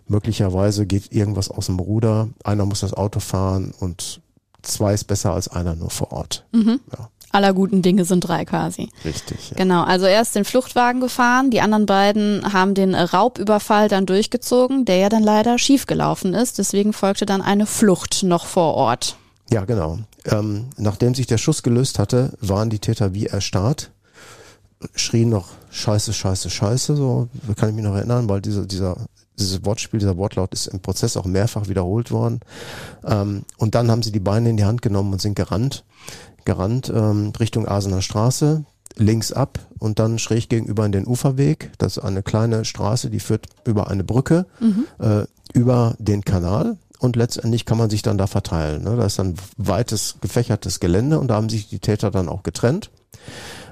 Möglicherweise 0.08 0.86
geht 0.86 1.12
irgendwas 1.12 1.50
aus 1.50 1.66
dem 1.66 1.78
Ruder. 1.78 2.28
Einer 2.42 2.64
muss 2.64 2.80
das 2.80 2.94
Auto 2.94 3.20
fahren 3.20 3.74
und 3.78 4.20
zwei 4.66 4.94
ist 4.94 5.04
besser 5.04 5.32
als 5.32 5.48
einer 5.48 5.74
nur 5.74 5.90
vor 5.90 6.12
Ort. 6.12 6.44
Mhm. 6.52 6.80
Ja. 6.92 7.08
Aller 7.32 7.52
guten 7.52 7.82
Dinge 7.82 8.04
sind 8.04 8.20
drei 8.20 8.44
quasi. 8.44 8.88
Richtig. 9.04 9.50
Ja. 9.50 9.56
Genau, 9.56 9.82
also 9.82 10.06
er 10.06 10.22
ist 10.22 10.34
den 10.34 10.44
Fluchtwagen 10.44 11.00
gefahren, 11.00 11.50
die 11.50 11.60
anderen 11.60 11.84
beiden 11.84 12.52
haben 12.52 12.74
den 12.74 12.94
Raubüberfall 12.94 13.88
dann 13.88 14.06
durchgezogen, 14.06 14.84
der 14.84 14.96
ja 14.96 15.08
dann 15.08 15.22
leider 15.22 15.58
schiefgelaufen 15.58 16.34
ist. 16.34 16.58
Deswegen 16.58 16.92
folgte 16.92 17.26
dann 17.26 17.42
eine 17.42 17.66
Flucht 17.66 18.22
noch 18.22 18.46
vor 18.46 18.74
Ort. 18.74 19.16
Ja, 19.50 19.64
genau. 19.64 19.98
Ähm, 20.24 20.66
nachdem 20.76 21.14
sich 21.14 21.26
der 21.26 21.38
Schuss 21.38 21.62
gelöst 21.62 21.98
hatte, 21.98 22.32
waren 22.40 22.70
die 22.70 22.78
Täter 22.78 23.12
wie 23.12 23.26
erstarrt, 23.26 23.90
schrien 24.94 25.28
noch 25.28 25.48
Scheiße, 25.70 26.12
Scheiße, 26.12 26.48
Scheiße, 26.48 26.96
so 26.96 27.28
kann 27.56 27.68
ich 27.68 27.74
mich 27.74 27.84
noch 27.84 27.94
erinnern, 27.94 28.28
weil 28.28 28.40
diese, 28.40 28.66
dieser 28.66 28.96
dieses 29.38 29.64
Wortspiel, 29.64 30.00
dieser 30.00 30.16
Wortlaut 30.16 30.52
ist 30.52 30.66
im 30.66 30.80
Prozess 30.80 31.16
auch 31.16 31.26
mehrfach 31.26 31.68
wiederholt 31.68 32.10
worden. 32.10 32.40
Ähm, 33.04 33.44
und 33.56 33.74
dann 33.74 33.90
haben 33.90 34.02
sie 34.02 34.12
die 34.12 34.20
Beine 34.20 34.50
in 34.50 34.56
die 34.56 34.64
Hand 34.64 34.82
genommen 34.82 35.12
und 35.12 35.20
sind 35.20 35.34
gerannt, 35.34 35.84
gerannt 36.44 36.92
ähm, 36.94 37.32
Richtung 37.38 37.68
Asener 37.68 38.02
Straße, 38.02 38.64
links 38.96 39.32
ab 39.32 39.58
und 39.78 39.98
dann 39.98 40.18
schräg 40.18 40.48
gegenüber 40.48 40.86
in 40.86 40.92
den 40.92 41.06
Uferweg. 41.06 41.70
Das 41.78 41.98
ist 41.98 42.02
eine 42.02 42.22
kleine 42.22 42.64
Straße, 42.64 43.10
die 43.10 43.20
führt 43.20 43.46
über 43.64 43.88
eine 43.88 44.04
Brücke, 44.04 44.46
mhm. 44.60 44.86
äh, 44.98 45.24
über 45.52 45.94
den 45.98 46.24
Kanal. 46.24 46.78
Und 46.98 47.14
letztendlich 47.14 47.66
kann 47.66 47.76
man 47.76 47.90
sich 47.90 48.00
dann 48.00 48.16
da 48.16 48.26
verteilen. 48.26 48.82
Ne? 48.84 48.96
Da 48.96 49.04
ist 49.04 49.18
dann 49.18 49.34
weites, 49.58 50.16
gefächertes 50.22 50.80
Gelände 50.80 51.18
und 51.18 51.28
da 51.28 51.34
haben 51.34 51.50
sich 51.50 51.68
die 51.68 51.78
Täter 51.78 52.10
dann 52.10 52.28
auch 52.28 52.42
getrennt. 52.42 52.90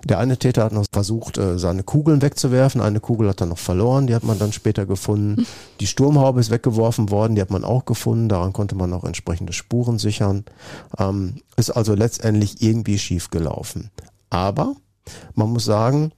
Der 0.05 0.19
eine 0.19 0.37
Täter 0.37 0.65
hat 0.65 0.73
noch 0.73 0.85
versucht, 0.93 1.39
äh, 1.39 1.59
seine 1.59 1.83
Kugeln 1.83 2.23
wegzuwerfen. 2.23 2.81
Eine 2.81 3.01
Kugel 3.01 3.29
hat 3.29 3.41
er 3.41 3.47
noch 3.47 3.59
verloren, 3.59 4.07
die 4.07 4.15
hat 4.15 4.25
man 4.25 4.39
dann 4.39 4.53
später 4.53 4.87
gefunden. 4.87 5.47
Die 5.81 5.87
Sturmhaube 5.87 6.41
ist 6.41 6.51
weggeworfen 6.51 7.11
worden, 7.11 7.35
die 7.35 7.41
hat 7.41 7.51
man 7.51 7.65
auch 7.65 7.85
gefunden. 7.85 8.29
Daran 8.29 8.53
konnte 8.53 8.75
man 8.75 8.93
auch 8.93 9.05
entsprechende 9.05 9.53
Spuren 9.53 9.99
sichern. 9.99 10.45
Ähm, 10.99 11.37
ist 11.57 11.71
also 11.71 11.95
letztendlich 11.95 12.63
irgendwie 12.63 12.99
schief 12.99 13.31
gelaufen. 13.31 13.91
Aber 14.31 14.75
man 15.35 15.51
muss 15.51 15.65
sagen, 15.65 16.13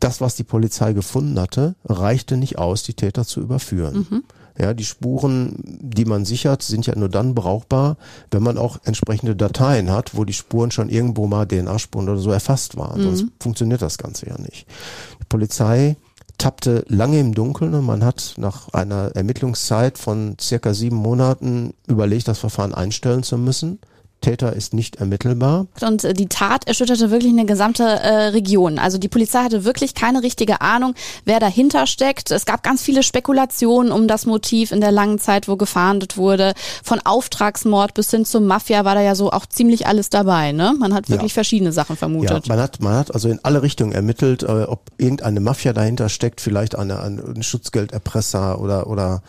das, 0.00 0.20
was 0.20 0.34
die 0.34 0.44
Polizei 0.44 0.92
gefunden 0.92 1.38
hatte, 1.38 1.74
reichte 1.84 2.36
nicht 2.36 2.58
aus, 2.58 2.82
die 2.82 2.94
Täter 2.94 3.24
zu 3.24 3.40
überführen. 3.40 4.06
Mhm. 4.10 4.24
Ja, 4.58 4.74
die 4.74 4.84
Spuren, 4.84 5.56
die 5.64 6.04
man 6.04 6.26
sichert, 6.26 6.62
sind 6.62 6.86
ja 6.86 6.94
nur 6.94 7.08
dann 7.08 7.34
brauchbar, 7.34 7.96
wenn 8.30 8.42
man 8.42 8.58
auch 8.58 8.78
entsprechende 8.84 9.34
Dateien 9.34 9.90
hat, 9.90 10.14
wo 10.14 10.24
die 10.24 10.34
Spuren 10.34 10.70
schon 10.70 10.90
irgendwo 10.90 11.26
mal 11.26 11.46
DNA-Spuren 11.46 12.08
oder 12.08 12.20
so 12.20 12.30
erfasst 12.30 12.76
waren. 12.76 13.00
Mhm. 13.00 13.04
Sonst 13.04 13.24
funktioniert 13.40 13.80
das 13.80 13.96
Ganze 13.96 14.28
ja 14.28 14.38
nicht. 14.38 14.66
Die 15.20 15.26
Polizei 15.28 15.96
tappte 16.36 16.84
lange 16.88 17.20
im 17.20 17.34
Dunkeln 17.34 17.72
und 17.74 17.86
man 17.86 18.04
hat 18.04 18.34
nach 18.36 18.68
einer 18.72 19.12
Ermittlungszeit 19.14 19.96
von 19.96 20.36
circa 20.40 20.74
sieben 20.74 20.96
Monaten 20.96 21.72
überlegt, 21.86 22.28
das 22.28 22.38
Verfahren 22.38 22.74
einstellen 22.74 23.22
zu 23.22 23.38
müssen. 23.38 23.78
Täter 24.22 24.54
ist 24.54 24.72
nicht 24.72 24.96
ermittelbar. 24.96 25.66
Und 25.82 26.04
äh, 26.04 26.14
die 26.14 26.28
Tat 26.28 26.66
erschütterte 26.66 27.10
wirklich 27.10 27.32
eine 27.32 27.44
gesamte 27.44 27.84
äh, 27.84 28.28
Region. 28.28 28.78
Also 28.78 28.96
die 28.96 29.08
Polizei 29.08 29.40
hatte 29.40 29.64
wirklich 29.64 29.94
keine 29.94 30.22
richtige 30.22 30.62
Ahnung, 30.62 30.94
wer 31.26 31.40
dahinter 31.40 31.86
steckt. 31.86 32.30
Es 32.30 32.46
gab 32.46 32.62
ganz 32.62 32.82
viele 32.82 33.02
Spekulationen 33.02 33.92
um 33.92 34.08
das 34.08 34.24
Motiv 34.24 34.72
in 34.72 34.80
der 34.80 34.92
langen 34.92 35.18
Zeit, 35.18 35.48
wo 35.48 35.56
gefahndet 35.56 36.16
wurde. 36.16 36.54
Von 36.82 37.00
Auftragsmord 37.04 37.94
bis 37.94 38.10
hin 38.10 38.24
zur 38.24 38.40
Mafia 38.40 38.84
war 38.86 38.94
da 38.94 39.02
ja 39.02 39.14
so 39.14 39.30
auch 39.30 39.44
ziemlich 39.44 39.86
alles 39.86 40.08
dabei. 40.08 40.52
Ne? 40.52 40.74
Man 40.78 40.94
hat 40.94 41.10
wirklich 41.10 41.32
ja. 41.32 41.34
verschiedene 41.34 41.72
Sachen 41.72 41.96
vermutet. 41.96 42.46
Ja, 42.46 42.54
man 42.54 42.62
hat, 42.62 42.80
man 42.80 42.94
hat 42.94 43.12
also 43.12 43.28
in 43.28 43.40
alle 43.42 43.62
Richtungen 43.62 43.92
ermittelt, 43.92 44.42
äh, 44.42 44.62
ob 44.62 44.90
irgendeine 44.96 45.40
Mafia 45.40 45.74
dahinter 45.74 46.08
steckt, 46.08 46.40
vielleicht 46.40 46.78
eine, 46.78 47.00
eine 47.02 47.42
Schutzgelderpresser 47.42 48.60
oder 48.60 48.86
oder 48.86 49.22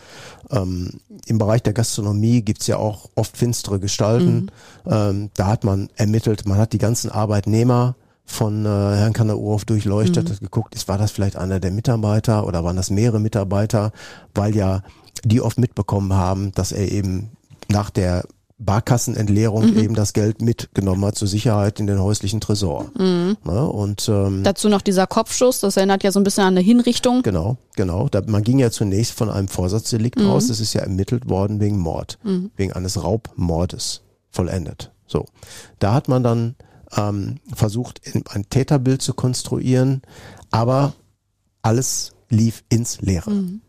ähm, 0.50 0.90
Im 1.26 1.38
Bereich 1.38 1.62
der 1.62 1.72
Gastronomie 1.72 2.42
gibt's 2.42 2.66
ja 2.66 2.76
auch 2.76 3.08
oft 3.14 3.36
finstere 3.36 3.80
Gestalten. 3.80 4.34
Mhm. 4.34 4.48
Ähm, 4.86 5.30
da 5.34 5.46
hat 5.46 5.64
man 5.64 5.88
ermittelt, 5.96 6.46
man 6.46 6.58
hat 6.58 6.72
die 6.72 6.78
ganzen 6.78 7.10
Arbeitnehmer 7.10 7.96
von 8.24 8.64
äh, 8.64 8.68
Herrn 8.68 9.12
Kanaurow 9.12 9.64
durchleuchtet, 9.64 10.28
mhm. 10.28 10.44
geguckt, 10.44 10.74
ist, 10.74 10.88
war 10.88 10.98
das 10.98 11.10
vielleicht 11.10 11.36
einer 11.36 11.60
der 11.60 11.70
Mitarbeiter 11.70 12.46
oder 12.46 12.64
waren 12.64 12.76
das 12.76 12.90
mehrere 12.90 13.20
Mitarbeiter, 13.20 13.92
weil 14.34 14.56
ja 14.56 14.82
die 15.24 15.40
oft 15.40 15.58
mitbekommen 15.58 16.14
haben, 16.14 16.52
dass 16.52 16.72
er 16.72 16.90
eben 16.90 17.30
nach 17.68 17.90
der 17.90 18.24
Barkassenentleerung 18.58 19.72
mhm. 19.72 19.78
eben 19.78 19.94
das 19.94 20.12
Geld 20.12 20.40
mitgenommen 20.40 21.04
hat 21.04 21.16
zur 21.16 21.28
Sicherheit 21.28 21.80
in 21.80 21.86
den 21.86 22.00
häuslichen 22.00 22.40
Tresor. 22.40 22.86
Mhm. 22.96 23.36
Ne, 23.44 23.66
und 23.66 24.08
ähm, 24.08 24.42
dazu 24.44 24.68
noch 24.68 24.80
dieser 24.80 25.06
Kopfschuss, 25.06 25.60
das 25.60 25.76
erinnert 25.76 26.04
ja 26.04 26.12
so 26.12 26.20
ein 26.20 26.24
bisschen 26.24 26.44
an 26.44 26.54
eine 26.54 26.60
Hinrichtung. 26.60 27.22
Genau, 27.22 27.56
genau. 27.76 28.08
Da, 28.08 28.22
man 28.26 28.42
ging 28.42 28.58
ja 28.58 28.70
zunächst 28.70 29.12
von 29.12 29.28
einem 29.28 29.48
Vorsatzdelikt 29.48 30.20
mhm. 30.20 30.30
aus. 30.30 30.48
Das 30.48 30.60
ist 30.60 30.72
ja 30.72 30.82
ermittelt 30.82 31.28
worden 31.28 31.60
wegen 31.60 31.78
Mord, 31.78 32.18
mhm. 32.22 32.50
wegen 32.56 32.72
eines 32.72 33.02
Raubmordes 33.02 34.03
vollendet. 34.34 34.92
So, 35.06 35.26
da 35.78 35.94
hat 35.94 36.08
man 36.08 36.22
dann 36.22 36.56
ähm, 36.96 37.40
versucht, 37.52 38.00
ein 38.30 38.48
Täterbild 38.48 39.02
zu 39.02 39.14
konstruieren, 39.14 40.02
aber 40.50 40.94
alles 41.62 42.12
lief 42.28 42.64
ins 42.68 43.00
Leere. 43.00 43.30
Mhm. 43.30 43.60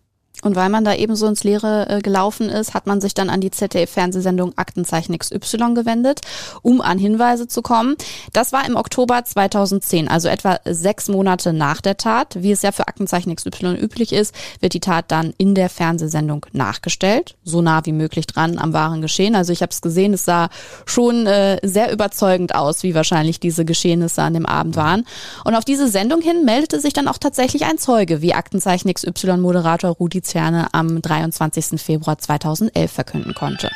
Und 0.41 0.55
weil 0.55 0.69
man 0.69 0.83
da 0.83 0.93
eben 0.93 1.15
so 1.15 1.27
ins 1.27 1.43
Leere 1.43 1.89
äh, 1.89 2.01
gelaufen 2.01 2.49
ist, 2.49 2.73
hat 2.73 2.87
man 2.87 3.01
sich 3.01 3.13
dann 3.13 3.29
an 3.29 3.41
die 3.41 3.51
ZDF-Fernsehsendung 3.51 4.53
Aktenzeichen 4.57 5.17
XY 5.17 5.73
gewendet, 5.73 6.21
um 6.61 6.81
an 6.81 6.99
Hinweise 6.99 7.47
zu 7.47 7.61
kommen. 7.61 7.95
Das 8.33 8.51
war 8.51 8.65
im 8.67 8.75
Oktober 8.75 9.23
2010, 9.23 10.07
also 10.07 10.27
etwa 10.27 10.59
sechs 10.65 11.07
Monate 11.07 11.53
nach 11.53 11.81
der 11.81 11.97
Tat. 11.97 12.37
Wie 12.41 12.51
es 12.51 12.61
ja 12.61 12.71
für 12.71 12.87
Aktenzeichen 12.87 13.35
XY 13.35 13.75
üblich 13.75 14.13
ist, 14.13 14.35
wird 14.59 14.73
die 14.73 14.79
Tat 14.79 15.05
dann 15.07 15.33
in 15.37 15.55
der 15.55 15.69
Fernsehsendung 15.69 16.45
nachgestellt, 16.51 17.35
so 17.43 17.61
nah 17.61 17.85
wie 17.85 17.91
möglich 17.91 18.27
dran 18.27 18.57
am 18.57 18.73
wahren 18.73 19.01
Geschehen. 19.01 19.35
Also 19.35 19.53
ich 19.53 19.61
habe 19.61 19.71
es 19.71 19.81
gesehen, 19.81 20.13
es 20.13 20.25
sah 20.25 20.49
schon 20.85 21.25
äh, 21.27 21.59
sehr 21.63 21.91
überzeugend 21.91 22.53
aus, 22.55 22.83
wie 22.83 22.95
wahrscheinlich 22.95 23.39
diese 23.39 23.65
Geschehnisse 23.65 24.21
an 24.21 24.33
dem 24.33 24.45
Abend 24.45 24.75
waren. 24.75 25.05
Und 25.43 25.55
auf 25.55 25.65
diese 25.65 25.87
Sendung 25.87 26.21
hin 26.21 26.45
meldete 26.45 26.79
sich 26.79 26.93
dann 26.93 27.07
auch 27.07 27.17
tatsächlich 27.17 27.65
ein 27.65 27.77
Zeuge, 27.77 28.21
wie 28.21 28.33
Aktenzeichen 28.33 28.93
XY-Moderator 28.93 29.91
Rudi 29.91 30.21
Zerne 30.25 30.73
am 30.73 31.01
23. 31.01 31.79
Februar 31.81 32.17
2011 32.17 32.91
verkünden 32.91 33.33
konnte. 33.33 33.69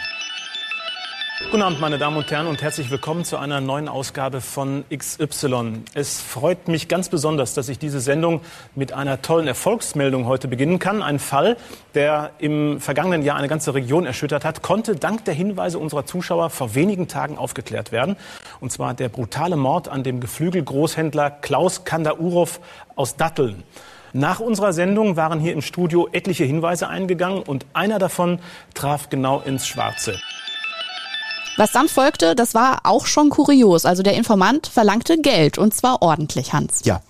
Guten 1.45 1.63
Abend, 1.63 1.79
meine 1.79 1.97
Damen 1.97 2.17
und 2.17 2.29
Herren, 2.29 2.47
und 2.47 2.61
herzlich 2.61 2.91
willkommen 2.91 3.23
zu 3.23 3.37
einer 3.37 3.61
neuen 3.61 3.87
Ausgabe 3.87 4.41
von 4.41 4.83
XY. 4.95 5.83
Es 5.93 6.19
freut 6.19 6.67
mich 6.67 6.89
ganz 6.89 7.07
besonders, 7.07 7.53
dass 7.53 7.69
ich 7.69 7.79
diese 7.79 8.01
Sendung 8.01 8.41
mit 8.75 8.91
einer 8.91 9.21
tollen 9.21 9.47
Erfolgsmeldung 9.47 10.25
heute 10.25 10.49
beginnen 10.49 10.79
kann. 10.79 11.01
Ein 11.01 11.17
Fall, 11.17 11.55
der 11.95 12.31
im 12.39 12.81
vergangenen 12.81 13.23
Jahr 13.23 13.37
eine 13.37 13.47
ganze 13.47 13.73
Region 13.73 14.05
erschüttert 14.05 14.43
hat, 14.43 14.61
konnte 14.61 14.95
dank 14.95 15.25
der 15.25 15.33
Hinweise 15.33 15.79
unserer 15.79 16.05
Zuschauer 16.05 16.49
vor 16.49 16.75
wenigen 16.75 17.07
Tagen 17.07 17.37
aufgeklärt 17.37 17.93
werden. 17.93 18.17
Und 18.59 18.71
zwar 18.73 18.93
der 18.93 19.07
brutale 19.07 19.55
Mord 19.55 19.87
an 19.87 20.03
dem 20.03 20.19
Geflügelgroßhändler 20.19 21.31
Klaus 21.31 21.85
Kandaurov 21.85 22.59
aus 22.95 23.15
Datteln. 23.15 23.63
Nach 24.13 24.39
unserer 24.39 24.73
Sendung 24.73 25.15
waren 25.15 25.39
hier 25.39 25.53
im 25.53 25.61
Studio 25.61 26.07
etliche 26.11 26.43
Hinweise 26.43 26.87
eingegangen 26.87 27.43
und 27.43 27.65
einer 27.73 27.99
davon 27.99 28.39
traf 28.73 29.09
genau 29.09 29.39
ins 29.41 29.67
Schwarze. 29.67 30.19
Was 31.57 31.73
dann 31.73 31.89
folgte, 31.89 32.35
das 32.35 32.55
war 32.55 32.79
auch 32.83 33.05
schon 33.05 33.29
kurios. 33.29 33.85
Also 33.85 34.01
der 34.01 34.13
Informant 34.13 34.67
verlangte 34.67 35.19
Geld 35.19 35.57
und 35.57 35.73
zwar 35.73 36.01
ordentlich, 36.01 36.53
Hans. 36.53 36.85
Ja. 36.85 37.01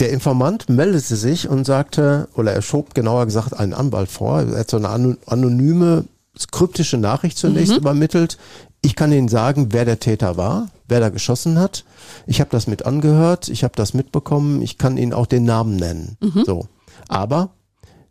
Der 0.00 0.10
Informant 0.10 0.68
meldete 0.68 1.14
sich 1.14 1.48
und 1.48 1.64
sagte, 1.64 2.28
oder 2.34 2.52
er 2.52 2.62
schob 2.62 2.94
genauer 2.94 3.26
gesagt 3.26 3.54
einen 3.54 3.72
Anwalt 3.72 4.10
vor. 4.10 4.40
Er 4.40 4.58
hat 4.58 4.70
so 4.70 4.78
eine 4.78 5.16
anonyme, 5.26 6.06
kryptische 6.50 6.96
Nachricht 6.96 7.38
zunächst 7.38 7.74
mhm. 7.74 7.78
übermittelt. 7.78 8.36
Ich 8.84 8.96
kann 8.96 9.12
Ihnen 9.12 9.28
sagen, 9.28 9.68
wer 9.70 9.86
der 9.86 9.98
Täter 9.98 10.36
war, 10.36 10.68
wer 10.88 11.00
da 11.00 11.08
geschossen 11.08 11.58
hat. 11.58 11.84
Ich 12.26 12.40
habe 12.40 12.50
das 12.50 12.66
mit 12.66 12.84
angehört, 12.84 13.48
ich 13.48 13.64
habe 13.64 13.74
das 13.76 13.94
mitbekommen, 13.94 14.60
ich 14.60 14.76
kann 14.76 14.98
Ihnen 14.98 15.14
auch 15.14 15.24
den 15.24 15.44
Namen 15.44 15.76
nennen. 15.76 16.18
Mhm. 16.20 16.44
So. 16.44 16.68
Aber 17.08 17.50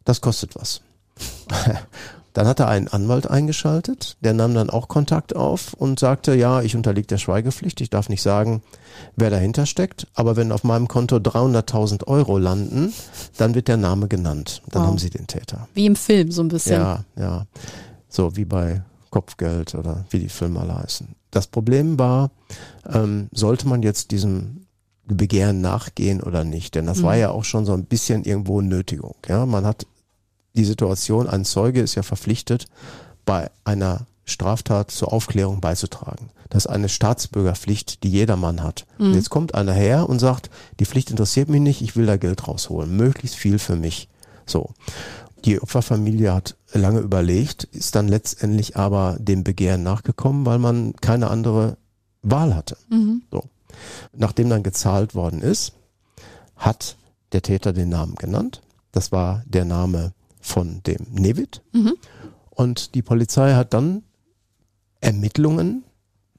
das 0.04 0.20
kostet 0.22 0.56
was. 0.56 0.82
Dann 2.34 2.48
hat 2.48 2.60
er 2.60 2.68
einen 2.68 2.88
Anwalt 2.88 3.30
eingeschaltet, 3.30 4.18
der 4.22 4.34
nahm 4.34 4.56
dann 4.56 4.72
auch 4.72 4.88
Kontakt 4.88 5.36
auf 5.36 5.76
und 5.76 6.00
sagte, 6.00 6.34
ja, 6.34 6.64
ich 6.64 6.76
unterliege 6.76 7.06
der 7.06 7.20
Schweigepflicht, 7.20 7.80
ich 7.80 7.92
darf 7.92 8.10
nicht 8.10 8.24
sagen, 8.24 8.64
wer 9.16 9.30
dahinter 9.30 9.68
steckt, 9.68 10.08
aber 10.16 10.36
wenn 10.36 10.52
auf 10.52 10.64
meinem 10.64 10.88
Konto 10.88 11.18
300.000 11.18 12.08
Euro 12.08 12.40
landen, 12.40 12.92
dann 13.38 13.54
wird 13.54 13.68
der 13.68 13.78
Name 13.78 14.08
genannt. 14.08 14.64
Dann 14.72 14.82
wow. 14.82 14.90
haben 14.90 14.98
sie 14.98 15.12
den 15.12 15.28
Täter. 15.28 15.68
Wie 15.76 15.86
im 15.86 15.96
Film 15.96 16.32
so 16.32 16.42
ein 16.42 16.48
bisschen. 16.48 16.82
Ja, 16.82 17.04
ja. 17.16 17.46
So 18.10 18.36
wie 18.36 18.46
bei 18.46 18.82
Kopfgeld 19.14 19.76
oder 19.76 20.06
wie 20.10 20.18
die 20.18 20.30
Filme 20.30 20.60
alle 20.60 20.76
heißen. 20.76 21.10
Das 21.30 21.46
Problem 21.46 22.00
war, 22.00 22.32
ähm, 22.92 23.30
sollte 23.32 23.68
man 23.68 23.84
jetzt 23.84 24.10
diesem 24.10 24.66
Begehren 25.06 25.62
nachgehen 25.62 26.20
oder 26.20 26.44
nicht? 26.44 26.74
Denn 26.74 26.88
das 26.88 26.98
mhm. 26.98 27.04
war 27.04 27.16
ja 27.16 27.30
auch 27.30 27.44
schon 27.44 27.64
so 27.64 27.74
ein 27.74 27.86
bisschen 27.86 28.24
irgendwo 28.24 28.62
Nötigung. 28.62 29.14
Ja, 29.28 29.46
man 29.46 29.68
hat 29.68 29.86
die 30.56 30.66
Situation, 30.66 31.30
ein 31.30 31.46
Zeuge 31.46 31.82
ist 31.82 31.94
ja 31.94 32.02
verpflichtet, 32.02 32.66
bei 33.24 33.52
einer 33.64 34.08
Straftat 34.26 34.90
zur 34.90 35.14
Aufklärung 35.14 35.62
beizutragen. 35.62 36.32
Das 36.50 36.66
ist 36.66 36.72
eine 36.72 36.90
Staatsbürgerpflicht, 36.90 38.04
die 38.04 38.10
jedermann 38.10 38.64
hat. 38.64 38.88
Mhm. 38.98 39.06
Und 39.06 39.14
jetzt 39.14 39.30
kommt 39.30 39.54
einer 39.54 39.74
her 39.74 40.10
und 40.10 40.18
sagt, 40.18 40.50
die 40.80 40.86
Pflicht 40.86 41.12
interessiert 41.12 41.50
mich 41.50 41.62
nicht, 41.62 41.84
ich 41.84 41.96
will 41.96 42.08
da 42.08 42.18
Geld 42.18 42.48
rausholen, 42.48 42.98
möglichst 42.98 43.36
viel 43.36 43.60
für 43.60 43.76
mich. 43.76 44.10
So. 44.48 44.72
Die 45.46 45.62
Opferfamilie 45.62 46.34
hat 46.34 46.56
lange 46.80 47.00
überlegt, 47.00 47.64
ist 47.66 47.96
dann 47.96 48.08
letztendlich 48.08 48.76
aber 48.78 49.18
dem 49.20 49.44
Begehren 49.44 49.84
nachgekommen, 49.84 50.46
weil 50.46 50.60
man 50.60 50.94
keine 51.02 51.30
andere 51.30 51.78
Wahl 52.22 52.56
hatte. 52.56 52.78
Mhm. 52.90 53.24
So. 53.32 53.44
Nachdem 54.14 54.50
dann 54.50 54.64
gezahlt 54.64 55.16
worden 55.16 55.42
ist, 55.42 55.74
hat 56.56 56.98
der 57.32 57.42
Täter 57.42 57.74
den 57.74 57.90
Namen 57.90 58.16
genannt. 58.16 58.62
Das 58.92 59.12
war 59.12 59.44
der 59.46 59.66
Name 59.66 60.14
von 60.40 60.82
dem 60.84 61.08
Nevid. 61.12 61.62
Mhm. 61.74 61.94
Und 62.50 62.96
die 62.96 63.02
Polizei 63.02 63.54
hat 63.54 63.74
dann 63.74 64.04
Ermittlungen 65.02 65.84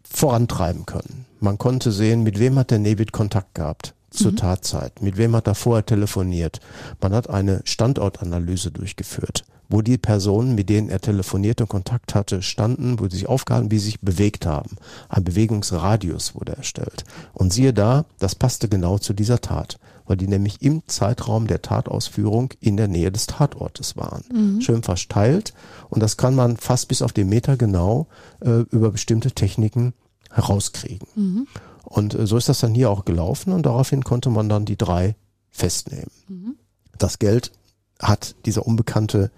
vorantreiben 0.03 0.87
können. 0.87 1.27
Man 1.41 1.59
konnte 1.59 1.91
sehen, 1.91 2.23
mit 2.23 2.39
wem 2.39 2.59
hat 2.59 2.71
der 2.71 2.79
Nevid 2.79 3.13
Kontakt 3.13 3.55
gehabt 3.55 3.95
zur 4.17 4.33
mhm. 4.33 4.37
Tatzeit? 4.37 5.03
Mit 5.03 5.17
wem 5.17 5.35
hat 5.37 5.47
er 5.47 5.55
vorher 5.55 5.85
telefoniert? 5.85 6.61
Man 7.01 7.13
hat 7.13 7.29
eine 7.31 7.61
Standortanalyse 7.65 8.71
durchgeführt, 8.71 9.45
wo 9.69 9.83
die 9.83 9.99
Personen, 9.99 10.55
mit 10.55 10.69
denen 10.69 10.89
er 10.89 11.01
telefoniert 11.01 11.61
und 11.61 11.69
Kontakt 11.69 12.15
hatte, 12.15 12.43
standen, 12.43 12.99
wo 12.99 13.09
sie 13.09 13.17
sich 13.19 13.29
aufgehalten, 13.29 13.71
wie 13.71 13.79
sie 13.79 13.87
sich 13.87 14.01
bewegt 14.01 14.47
haben. 14.47 14.77
Ein 15.09 15.25
Bewegungsradius 15.25 16.35
wurde 16.35 16.57
erstellt. 16.57 17.05
Und 17.33 17.53
siehe 17.53 17.73
da, 17.73 18.05
das 18.19 18.35
passte 18.35 18.69
genau 18.69 18.99
zu 18.99 19.13
dieser 19.13 19.41
Tat, 19.41 19.79
weil 20.07 20.17
die 20.17 20.29
nämlich 20.29 20.63
im 20.63 20.83
Zeitraum 20.87 21.47
der 21.47 21.63
Tatausführung 21.63 22.51
in 22.61 22.77
der 22.77 22.89
Nähe 22.89 23.11
des 23.11 23.27
Tatortes 23.27 23.97
waren. 23.97 24.25
Mhm. 24.33 24.61
Schön 24.61 24.83
versteilt. 24.83 25.55
Und 25.89 26.03
das 26.03 26.17
kann 26.17 26.35
man 26.35 26.57
fast 26.57 26.89
bis 26.89 27.03
auf 27.03 27.13
den 27.13 27.29
Meter 27.29 27.57
genau 27.57 28.07
äh, 28.41 28.61
über 28.71 28.91
bestimmte 28.91 29.33
Techniken 29.33 29.95
herauskriegen. 30.31 31.09
Mhm. 31.15 31.47
Und 31.85 32.15
äh, 32.15 32.27
so 32.27 32.37
ist 32.37 32.49
das 32.49 32.61
dann 32.61 32.75
hier 32.75 32.91
auch 32.91 33.05
gelaufen 33.05 33.53
und 33.53 33.67
daraufhin 33.67 34.05
konnte 34.05 34.31
man 34.31 34.49
dann 34.49 34.65
die 34.65 34.77
drei 34.77 35.17
festnehmen. 35.51 36.11
Mhm. 36.29 36.55
Das 36.99 37.19
Geld 37.19 37.53
hat 38.01 38.35
dieser 38.47 38.67
unbekannte 38.67 39.31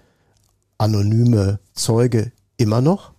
anonyme 0.77 1.59
Zeuge 1.73 2.31
immer 2.57 2.81
noch. 2.81 3.11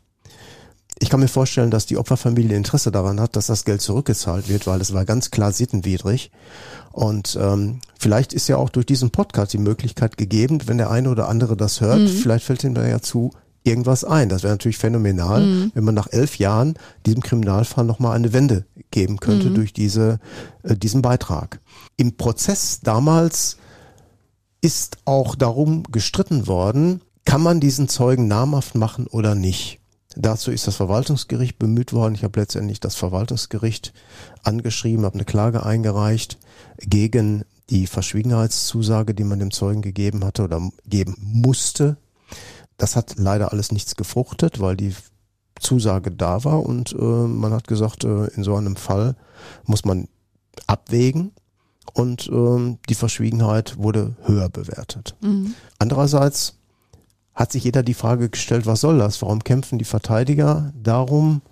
Ich 1.00 1.10
kann 1.10 1.20
mir 1.20 1.28
vorstellen, 1.28 1.70
dass 1.70 1.86
die 1.86 1.96
Opferfamilie 1.96 2.56
Interesse 2.56 2.90
daran 2.90 3.20
hat, 3.20 3.36
dass 3.36 3.46
das 3.46 3.64
Geld 3.64 3.80
zurückgezahlt 3.80 4.48
wird, 4.48 4.66
weil 4.66 4.80
es 4.80 4.92
war 4.92 5.04
ganz 5.04 5.30
klar 5.30 5.52
sittenwidrig. 5.52 6.32
Und 6.90 7.38
ähm, 7.40 7.80
vielleicht 7.98 8.32
ist 8.32 8.48
ja 8.48 8.56
auch 8.56 8.68
durch 8.68 8.86
diesen 8.86 9.10
Podcast 9.10 9.52
die 9.52 9.58
Möglichkeit 9.58 10.16
gegeben, 10.16 10.66
wenn 10.66 10.78
der 10.78 10.90
eine 10.90 11.10
oder 11.10 11.28
andere 11.28 11.56
das 11.56 11.80
hört, 11.80 12.00
mhm. 12.00 12.08
vielleicht 12.08 12.44
fällt 12.44 12.64
ihm 12.64 12.74
da 12.74 12.86
ja 12.86 13.00
zu 13.00 13.30
irgendwas 13.68 14.04
ein. 14.04 14.28
Das 14.28 14.42
wäre 14.42 14.54
natürlich 14.54 14.78
phänomenal, 14.78 15.44
mhm. 15.44 15.72
wenn 15.74 15.84
man 15.84 15.94
nach 15.94 16.08
elf 16.10 16.38
Jahren 16.38 16.74
diesem 17.06 17.22
Kriminalfall 17.22 17.84
nochmal 17.84 18.16
eine 18.16 18.32
Wende 18.32 18.64
geben 18.90 19.20
könnte 19.20 19.50
mhm. 19.50 19.54
durch 19.54 19.72
diese, 19.72 20.18
äh, 20.62 20.76
diesen 20.76 21.02
Beitrag. 21.02 21.60
Im 21.96 22.16
Prozess 22.16 22.80
damals 22.80 23.58
ist 24.60 24.98
auch 25.04 25.34
darum 25.34 25.84
gestritten 25.84 26.46
worden, 26.46 27.02
kann 27.24 27.42
man 27.42 27.60
diesen 27.60 27.88
Zeugen 27.88 28.26
namhaft 28.26 28.74
machen 28.74 29.06
oder 29.06 29.34
nicht. 29.34 29.78
Dazu 30.16 30.50
ist 30.50 30.66
das 30.66 30.74
Verwaltungsgericht 30.74 31.58
bemüht 31.58 31.92
worden. 31.92 32.14
Ich 32.14 32.24
habe 32.24 32.40
letztendlich 32.40 32.80
das 32.80 32.96
Verwaltungsgericht 32.96 33.92
angeschrieben, 34.42 35.04
habe 35.04 35.14
eine 35.14 35.24
Klage 35.24 35.64
eingereicht 35.64 36.38
gegen 36.78 37.44
die 37.70 37.86
Verschwiegenheitszusage, 37.86 39.14
die 39.14 39.24
man 39.24 39.38
dem 39.38 39.50
Zeugen 39.50 39.82
gegeben 39.82 40.24
hatte 40.24 40.42
oder 40.44 40.70
geben 40.86 41.16
musste. 41.20 41.98
Das 42.78 42.96
hat 42.96 43.16
leider 43.18 43.52
alles 43.52 43.72
nichts 43.72 43.96
gefruchtet, 43.96 44.60
weil 44.60 44.76
die 44.76 44.94
Zusage 45.60 46.10
da 46.10 46.44
war 46.44 46.64
und 46.64 46.92
äh, 46.92 46.96
man 46.96 47.52
hat 47.52 47.68
gesagt, 47.68 48.04
äh, 48.04 48.26
in 48.28 48.44
so 48.44 48.56
einem 48.56 48.76
Fall 48.76 49.16
muss 49.64 49.84
man 49.84 50.08
abwägen 50.66 51.32
und 51.92 52.28
äh, 52.28 52.76
die 52.88 52.94
Verschwiegenheit 52.94 53.76
wurde 53.78 54.16
höher 54.22 54.48
bewertet. 54.48 55.16
Mhm. 55.20 55.54
Andererseits 55.78 56.54
hat 57.34 57.52
sich 57.52 57.64
jeder 57.64 57.82
die 57.82 57.94
Frage 57.94 58.30
gestellt, 58.30 58.66
was 58.66 58.80
soll 58.80 58.98
das? 58.98 59.22
Warum 59.22 59.44
kämpfen 59.44 59.78
die 59.78 59.84
Verteidiger 59.84 60.72
darum, 60.80 61.42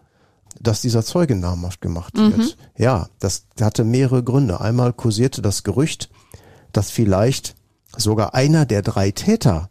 dass 0.60 0.80
dieser 0.80 1.04
Zeuge 1.04 1.36
namhaft 1.36 1.80
gemacht 1.80 2.16
wird? 2.16 2.38
Mhm. 2.38 2.50
Ja, 2.76 3.08
das 3.18 3.46
hatte 3.60 3.84
mehrere 3.84 4.22
Gründe. 4.22 4.60
Einmal 4.60 4.92
kursierte 4.92 5.42
das 5.42 5.62
Gerücht, 5.62 6.08
dass 6.72 6.90
vielleicht 6.90 7.54
sogar 7.96 8.34
einer 8.34 8.66
der 8.66 8.82
drei 8.82 9.10
Täter 9.10 9.70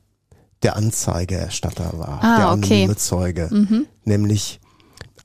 der 0.66 0.76
Anzeigeerstatter 0.76 1.92
war, 1.96 2.24
ah, 2.24 2.38
der 2.38 2.48
anonyme 2.48 2.92
okay. 2.92 2.96
Zeuge. 2.98 3.50
Mhm. 3.52 3.86
Nämlich 4.04 4.60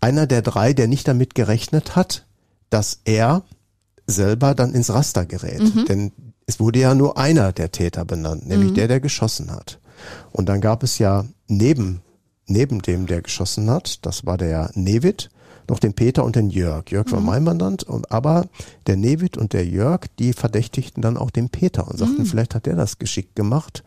einer 0.02 0.26
der 0.26 0.42
drei, 0.42 0.74
der 0.74 0.86
nicht 0.86 1.08
damit 1.08 1.34
gerechnet 1.34 1.96
hat, 1.96 2.26
dass 2.68 3.00
er 3.04 3.42
selber 4.06 4.54
dann 4.54 4.74
ins 4.74 4.90
Raster 4.90 5.24
gerät. 5.24 5.74
Mhm. 5.74 5.84
Denn 5.86 6.12
es 6.46 6.60
wurde 6.60 6.80
ja 6.80 6.94
nur 6.94 7.16
einer 7.16 7.52
der 7.52 7.72
Täter 7.72 8.04
benannt, 8.04 8.46
nämlich 8.46 8.72
mhm. 8.72 8.74
der, 8.74 8.88
der 8.88 9.00
geschossen 9.00 9.50
hat. 9.50 9.80
Und 10.30 10.50
dann 10.50 10.60
gab 10.60 10.82
es 10.82 10.98
ja 10.98 11.24
neben, 11.48 12.02
neben 12.46 12.82
dem, 12.82 13.06
der 13.06 13.22
geschossen 13.22 13.70
hat, 13.70 14.04
das 14.04 14.26
war 14.26 14.36
der 14.36 14.70
Nevid, 14.74 15.30
noch 15.68 15.78
den 15.78 15.94
Peter 15.94 16.22
und 16.22 16.36
den 16.36 16.50
Jörg. 16.50 16.90
Jörg 16.90 17.10
war 17.12 17.20
mhm. 17.20 17.26
mein 17.26 17.44
Mandant, 17.44 17.84
und, 17.84 18.12
aber 18.12 18.46
der 18.86 18.96
Nevid 18.96 19.38
und 19.38 19.54
der 19.54 19.64
Jörg, 19.64 20.00
die 20.18 20.34
verdächtigten 20.34 21.00
dann 21.00 21.16
auch 21.16 21.30
den 21.30 21.48
Peter 21.48 21.88
und 21.88 21.98
sagten, 21.98 22.22
mhm. 22.22 22.26
vielleicht 22.26 22.54
hat 22.54 22.66
der 22.66 22.76
das 22.76 22.98
geschickt 22.98 23.36
gemacht. 23.36 23.84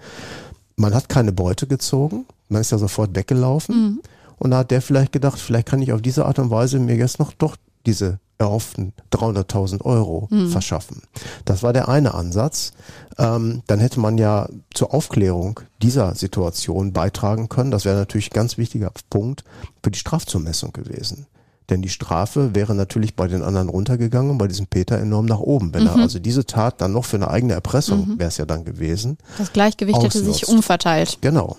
Man 0.75 0.93
hat 0.93 1.09
keine 1.09 1.31
Beute 1.31 1.67
gezogen, 1.67 2.25
man 2.49 2.61
ist 2.61 2.71
ja 2.71 2.77
sofort 2.77 3.15
weggelaufen. 3.15 3.75
Mhm. 3.75 4.01
Und 4.37 4.51
da 4.51 4.59
hat 4.59 4.71
der 4.71 4.81
vielleicht 4.81 5.11
gedacht, 5.11 5.39
vielleicht 5.39 5.67
kann 5.67 5.81
ich 5.81 5.93
auf 5.93 6.01
diese 6.01 6.25
Art 6.25 6.39
und 6.39 6.49
Weise 6.49 6.79
mir 6.79 6.95
jetzt 6.95 7.19
noch 7.19 7.33
doch 7.33 7.55
diese 7.85 8.19
erhofften 8.37 8.93
300.000 9.11 9.81
Euro 9.83 10.27
mhm. 10.29 10.49
verschaffen. 10.49 11.03
Das 11.45 11.63
war 11.63 11.73
der 11.73 11.87
eine 11.87 12.13
Ansatz. 12.13 12.73
Ähm, 13.17 13.61
dann 13.67 13.79
hätte 13.79 13.99
man 13.99 14.17
ja 14.17 14.49
zur 14.73 14.93
Aufklärung 14.93 15.59
dieser 15.81 16.15
Situation 16.15 16.93
beitragen 16.93 17.47
können. 17.49 17.71
Das 17.71 17.85
wäre 17.85 17.95
natürlich 17.95 18.31
ein 18.31 18.35
ganz 18.35 18.57
wichtiger 18.57 18.91
Punkt 19.09 19.43
für 19.83 19.91
die 19.91 19.99
Strafzumessung 19.99 20.73
gewesen. 20.73 21.27
Denn 21.69 21.81
die 21.81 21.89
Strafe 21.89 22.55
wäre 22.55 22.75
natürlich 22.75 23.15
bei 23.15 23.27
den 23.27 23.41
anderen 23.41 23.69
runtergegangen, 23.69 24.37
bei 24.37 24.47
diesem 24.47 24.67
Peter 24.67 24.97
enorm 24.97 25.25
nach 25.25 25.39
oben. 25.39 25.73
Wenn 25.73 25.83
mhm. 25.83 25.89
er 25.89 25.95
also 25.95 26.19
diese 26.19 26.45
Tat 26.45 26.81
dann 26.81 26.91
noch 26.91 27.05
für 27.05 27.17
eine 27.17 27.29
eigene 27.29 27.53
Erpressung, 27.53 28.07
mhm. 28.07 28.19
wäre 28.19 28.29
es 28.29 28.37
ja 28.37 28.45
dann 28.45 28.65
gewesen. 28.65 29.17
Das 29.37 29.53
Gleichgewicht 29.53 29.97
ausnutzt. 29.97 30.15
hätte 30.15 30.25
sich 30.25 30.47
umverteilt. 30.47 31.19
Genau. 31.21 31.57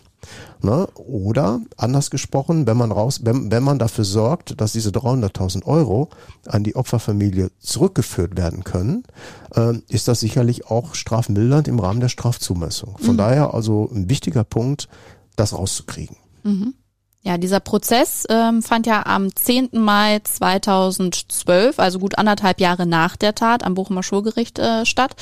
Ne? 0.63 0.89
Oder 0.95 1.61
anders 1.77 2.11
gesprochen, 2.11 2.67
wenn 2.67 2.77
man 2.77 2.91
raus, 2.91 3.21
wenn, 3.25 3.51
wenn 3.51 3.63
man 3.63 3.79
dafür 3.79 4.05
sorgt, 4.05 4.61
dass 4.61 4.73
diese 4.73 4.91
300.000 4.91 5.65
Euro 5.67 6.09
an 6.47 6.65
die 6.65 6.77
Opferfamilie 6.77 7.51
zurückgeführt 7.59 8.37
werden 8.37 8.65
können, 8.65 9.05
äh, 9.55 9.75
ist 9.89 10.09
das 10.09 10.21
sicherlich 10.21 10.67
auch 10.67 10.95
strafmildernd 10.95 11.69
im 11.69 11.79
Rahmen 11.79 12.01
der 12.01 12.09
Strafzumessung. 12.09 12.97
Von 12.99 13.15
mhm. 13.15 13.19
daher 13.19 13.55
also 13.55 13.91
ein 13.93 14.09
wichtiger 14.09 14.45
Punkt, 14.45 14.89
das 15.37 15.53
rauszukriegen. 15.53 16.17
Mhm. 16.45 16.75
Ja, 17.27 17.39
dieser 17.39 17.59
Prozess 17.59 18.27
ähm, 18.29 18.63
fand 18.63 18.87
ja 18.87 19.07
am 19.07 19.35
10. 19.35 19.71
Mai 19.73 20.21
2012, 20.23 21.79
also 21.79 21.99
gut 21.99 22.19
anderthalb 22.19 22.61
Jahre 22.61 22.85
nach 22.85 23.17
der 23.17 23.35
Tat, 23.35 23.65
am 23.65 23.73
Bochumer 23.73 24.03
Schulgericht 24.03 24.59
äh, 24.59 24.85
statt. 24.85 25.17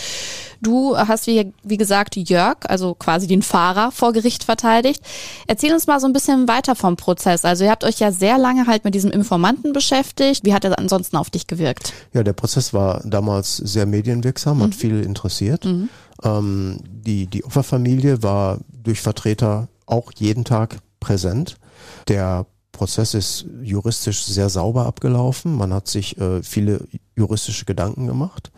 Du 0.61 0.99
hast, 0.99 1.29
wie, 1.29 1.53
wie 1.62 1.77
gesagt, 1.77 2.17
Jörg, 2.17 2.57
also 2.65 2.95
quasi 2.95 3.29
den 3.29 3.43
Fahrer 3.43 3.93
vor 3.93 4.12
Gericht 4.12 4.43
verteidigt. 4.43 5.01
Erzähl 5.47 5.73
uns 5.73 5.87
mal 5.87 6.01
so 6.01 6.09
ein 6.09 6.12
bisschen 6.12 6.49
weiter 6.49 6.75
vom 6.75 6.97
Prozess. 6.97 7.45
Also 7.45 7.62
ihr 7.62 7.71
habt 7.71 7.85
euch 7.85 8.01
ja 8.01 8.11
sehr 8.11 8.37
lange 8.37 8.67
halt 8.67 8.85
mit 8.85 8.97
diesem 8.97 9.12
Informanten 9.12 9.73
beschäftigt. 9.73 10.45
Wie 10.45 10.55
hat 10.55 10.65
er 10.65 10.77
ansonsten 10.81 11.17
auf 11.17 11.31
dich 11.31 11.47
gewirkt? 11.47 11.93
Ja, 12.12 12.25
der 12.25 12.33
Prozess 12.33 12.75
war 12.75 13.01
damals 13.05 13.59
sehr 13.59 13.87
medienwirksam, 13.87 14.59
mhm. 14.59 14.62
hat 14.65 14.75
viel 14.75 15.05
interessiert. 15.05 15.65
Mhm. 15.65 15.88
Ähm, 16.25 16.81
die, 16.85 17.29
die 17.29 17.45
Opferfamilie 17.45 18.25
war 18.25 18.59
durch 18.83 19.01
Vertreter 19.01 19.69
auch 19.87 20.11
jeden 20.17 20.45
Tag 20.45 20.79
präsent. 20.99 21.59
Der 22.09 22.47
Prozess 22.73 23.15
ist 23.15 23.47
juristisch 23.62 24.25
sehr 24.25 24.49
sauber 24.49 24.87
abgelaufen. 24.87 25.55
Man 25.55 25.73
hat 25.73 25.88
sich 25.88 26.19
äh, 26.19 26.43
viele 26.43 26.87
juristische 27.15 27.65
Gedanken 27.65 28.07
gemacht. 28.07 28.51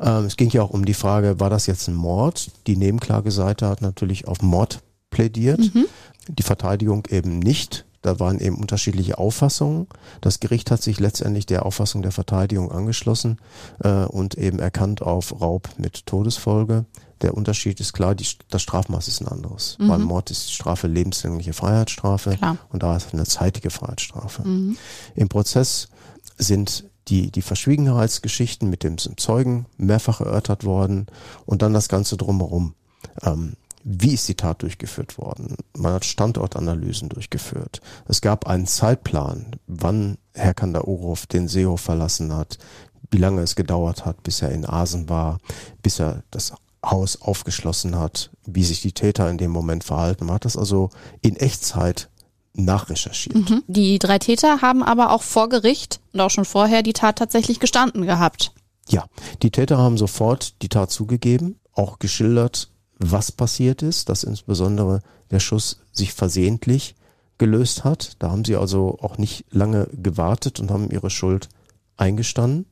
Ähm, 0.00 0.24
es 0.26 0.36
ging 0.36 0.50
ja 0.50 0.62
auch 0.62 0.70
um 0.70 0.84
die 0.84 0.94
Frage, 0.94 1.40
war 1.40 1.50
das 1.50 1.66
jetzt 1.66 1.88
ein 1.88 1.94
Mord? 1.94 2.50
Die 2.66 2.76
Nebenklageseite 2.76 3.66
hat 3.66 3.82
natürlich 3.82 4.28
auf 4.28 4.42
Mord 4.42 4.80
plädiert, 5.10 5.74
mhm. 5.74 5.86
die 6.28 6.42
Verteidigung 6.42 7.06
eben 7.10 7.38
nicht. 7.38 7.86
Da 8.06 8.20
waren 8.20 8.38
eben 8.38 8.54
unterschiedliche 8.54 9.18
Auffassungen. 9.18 9.88
Das 10.20 10.38
Gericht 10.38 10.70
hat 10.70 10.80
sich 10.80 11.00
letztendlich 11.00 11.44
der 11.44 11.66
Auffassung 11.66 12.02
der 12.02 12.12
Verteidigung 12.12 12.70
angeschlossen 12.70 13.38
äh, 13.82 14.04
und 14.04 14.38
eben 14.38 14.60
erkannt 14.60 15.02
auf 15.02 15.40
Raub 15.40 15.68
mit 15.76 16.06
Todesfolge. 16.06 16.84
Der 17.22 17.34
Unterschied 17.34 17.80
ist 17.80 17.94
klar, 17.94 18.14
die, 18.14 18.24
das 18.48 18.62
Strafmaß 18.62 19.08
ist 19.08 19.22
ein 19.22 19.26
anderes. 19.26 19.76
Mhm. 19.80 19.88
Beim 19.88 20.02
Mord 20.02 20.30
ist 20.30 20.48
die 20.48 20.52
Strafe 20.52 20.86
lebenslängliche 20.86 21.52
Freiheitsstrafe 21.52 22.36
klar. 22.36 22.58
und 22.68 22.84
da 22.84 22.96
ist 22.96 23.12
eine 23.12 23.24
zeitige 23.24 23.70
Freiheitsstrafe. 23.70 24.46
Mhm. 24.46 24.76
Im 25.16 25.28
Prozess 25.28 25.88
sind 26.38 26.84
die, 27.08 27.32
die 27.32 27.42
Verschwiegenheitsgeschichten 27.42 28.70
mit 28.70 28.84
dem 28.84 28.98
Zeugen 28.98 29.66
mehrfach 29.78 30.20
erörtert 30.20 30.62
worden 30.62 31.06
und 31.44 31.62
dann 31.62 31.74
das 31.74 31.88
Ganze 31.88 32.16
drumherum. 32.16 32.74
Ähm, 33.22 33.54
wie 33.88 34.14
ist 34.14 34.26
die 34.26 34.34
Tat 34.34 34.62
durchgeführt 34.62 35.16
worden? 35.16 35.56
Man 35.76 35.92
hat 35.92 36.04
Standortanalysen 36.04 37.08
durchgeführt. 37.08 37.80
Es 38.08 38.20
gab 38.20 38.48
einen 38.48 38.66
Zeitplan, 38.66 39.52
wann 39.68 40.18
Herr 40.34 40.54
Kandaurov 40.54 41.26
den 41.26 41.46
Seehof 41.46 41.82
verlassen 41.82 42.34
hat, 42.34 42.58
wie 43.12 43.18
lange 43.18 43.42
es 43.42 43.54
gedauert 43.54 44.04
hat, 44.04 44.24
bis 44.24 44.42
er 44.42 44.50
in 44.50 44.66
Asen 44.66 45.08
war, 45.08 45.38
bis 45.82 46.00
er 46.00 46.24
das 46.32 46.52
Haus 46.84 47.22
aufgeschlossen 47.22 47.96
hat, 47.96 48.30
wie 48.44 48.64
sich 48.64 48.82
die 48.82 48.90
Täter 48.90 49.30
in 49.30 49.38
dem 49.38 49.52
Moment 49.52 49.84
verhalten. 49.84 50.26
Man 50.26 50.34
hat 50.34 50.46
das 50.46 50.56
also 50.56 50.90
in 51.22 51.36
Echtzeit 51.36 52.10
nachrecherchiert. 52.54 53.36
Mhm. 53.36 53.62
Die 53.68 54.00
drei 54.00 54.18
Täter 54.18 54.62
haben 54.62 54.82
aber 54.82 55.12
auch 55.12 55.22
vor 55.22 55.48
Gericht 55.48 56.00
und 56.12 56.20
auch 56.20 56.30
schon 56.30 56.44
vorher 56.44 56.82
die 56.82 56.92
Tat 56.92 57.18
tatsächlich 57.18 57.60
gestanden 57.60 58.04
gehabt. 58.04 58.50
Ja, 58.88 59.04
die 59.42 59.52
Täter 59.52 59.78
haben 59.78 59.96
sofort 59.96 60.60
die 60.62 60.68
Tat 60.68 60.90
zugegeben, 60.90 61.60
auch 61.72 62.00
geschildert, 62.00 62.70
was 62.98 63.32
passiert 63.32 63.82
ist, 63.82 64.08
dass 64.08 64.24
insbesondere 64.24 65.00
der 65.30 65.40
Schuss 65.40 65.80
sich 65.92 66.12
versehentlich 66.12 66.94
gelöst 67.38 67.84
hat. 67.84 68.16
Da 68.18 68.30
haben 68.30 68.44
sie 68.44 68.56
also 68.56 68.98
auch 69.00 69.18
nicht 69.18 69.44
lange 69.50 69.88
gewartet 69.92 70.60
und 70.60 70.70
haben 70.70 70.90
ihre 70.90 71.10
Schuld 71.10 71.48
eingestanden. 71.96 72.66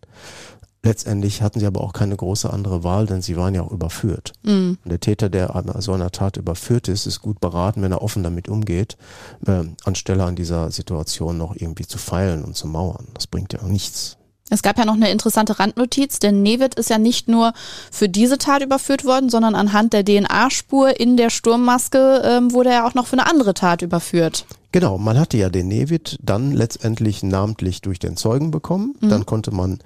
Letztendlich 0.83 1.41
hatten 1.41 1.61
sie 1.61 1.67
aber 1.67 1.81
auch 1.81 1.95
keine 1.95 2.15
große 2.15 2.51
andere 2.53 2.85
Wahl, 2.85 3.07
denn 3.07 3.23
sie 3.23 3.39
waren 3.39 3.55
ja 3.55 3.63
auch 3.63 3.73
überführt. 3.73 4.35
Mhm. 4.43 4.77
Und 4.85 4.91
der 4.91 5.01
Täter, 5.01 5.31
der 5.31 5.57
an 5.57 5.73
so 5.81 5.95
einer 5.95 6.11
Tat 6.11 6.37
überführt 6.37 6.89
ist, 6.89 7.07
ist 7.07 7.23
gut 7.23 7.41
beraten, 7.41 7.81
wenn 7.81 7.93
er 7.93 8.03
offen 8.03 8.23
damit 8.23 8.51
umgeht, 8.51 8.99
äh, 9.47 9.65
anstelle 9.85 10.25
an 10.25 10.37
dieser 10.37 10.71
Situation 10.71 11.39
noch 11.39 11.57
irgendwie 11.57 11.87
zu 11.87 11.97
feilen 11.97 12.45
und 12.45 12.55
zu 12.55 12.67
mauern. 12.67 13.07
Das 13.15 13.27
bringt 13.27 13.55
ja 13.55 13.61
auch 13.61 13.69
nichts. 13.69 14.19
Es 14.55 14.63
gab 14.63 14.79
ja 14.79 14.85
noch 14.85 14.95
eine 14.95 15.11
interessante 15.11 15.59
Randnotiz, 15.59 16.21
denn 16.21 16.43
Nevid 16.43 16.77
ist 16.77 16.89
ja 16.89 16.99
nicht 16.99 17.29
nur 17.29 17.53
für 17.91 18.09
diese 18.09 18.39
Tat 18.39 18.63
überführt 18.63 19.05
worden, 19.05 19.29
sondern 19.29 19.57
anhand 19.57 19.93
der 19.93 20.05
DNA-Spur 20.05 20.99
in 21.01 21.17
der 21.17 21.31
Sturmmaske 21.31 22.23
ähm, 22.25 22.53
wurde 22.53 22.71
er 22.71 22.87
auch 22.87 22.95
noch 22.95 23.07
für 23.09 23.15
eine 23.15 23.27
andere 23.27 23.55
Tat 23.55 23.83
überführt. 23.83 24.47
Genau, 24.71 24.97
man 24.97 25.19
hatte 25.19 25.37
ja 25.37 25.51
den 25.51 25.67
Nevid 25.67 26.19
dann 26.23 26.53
letztendlich 26.53 27.25
namentlich 27.25 27.81
durch 27.81 27.99
den 27.99 28.17
Zeugen 28.17 28.53
bekommen. 28.53 28.95
Mhm. 29.01 29.09
Dann 29.09 29.27
konnte 29.27 29.53
man 29.53 29.81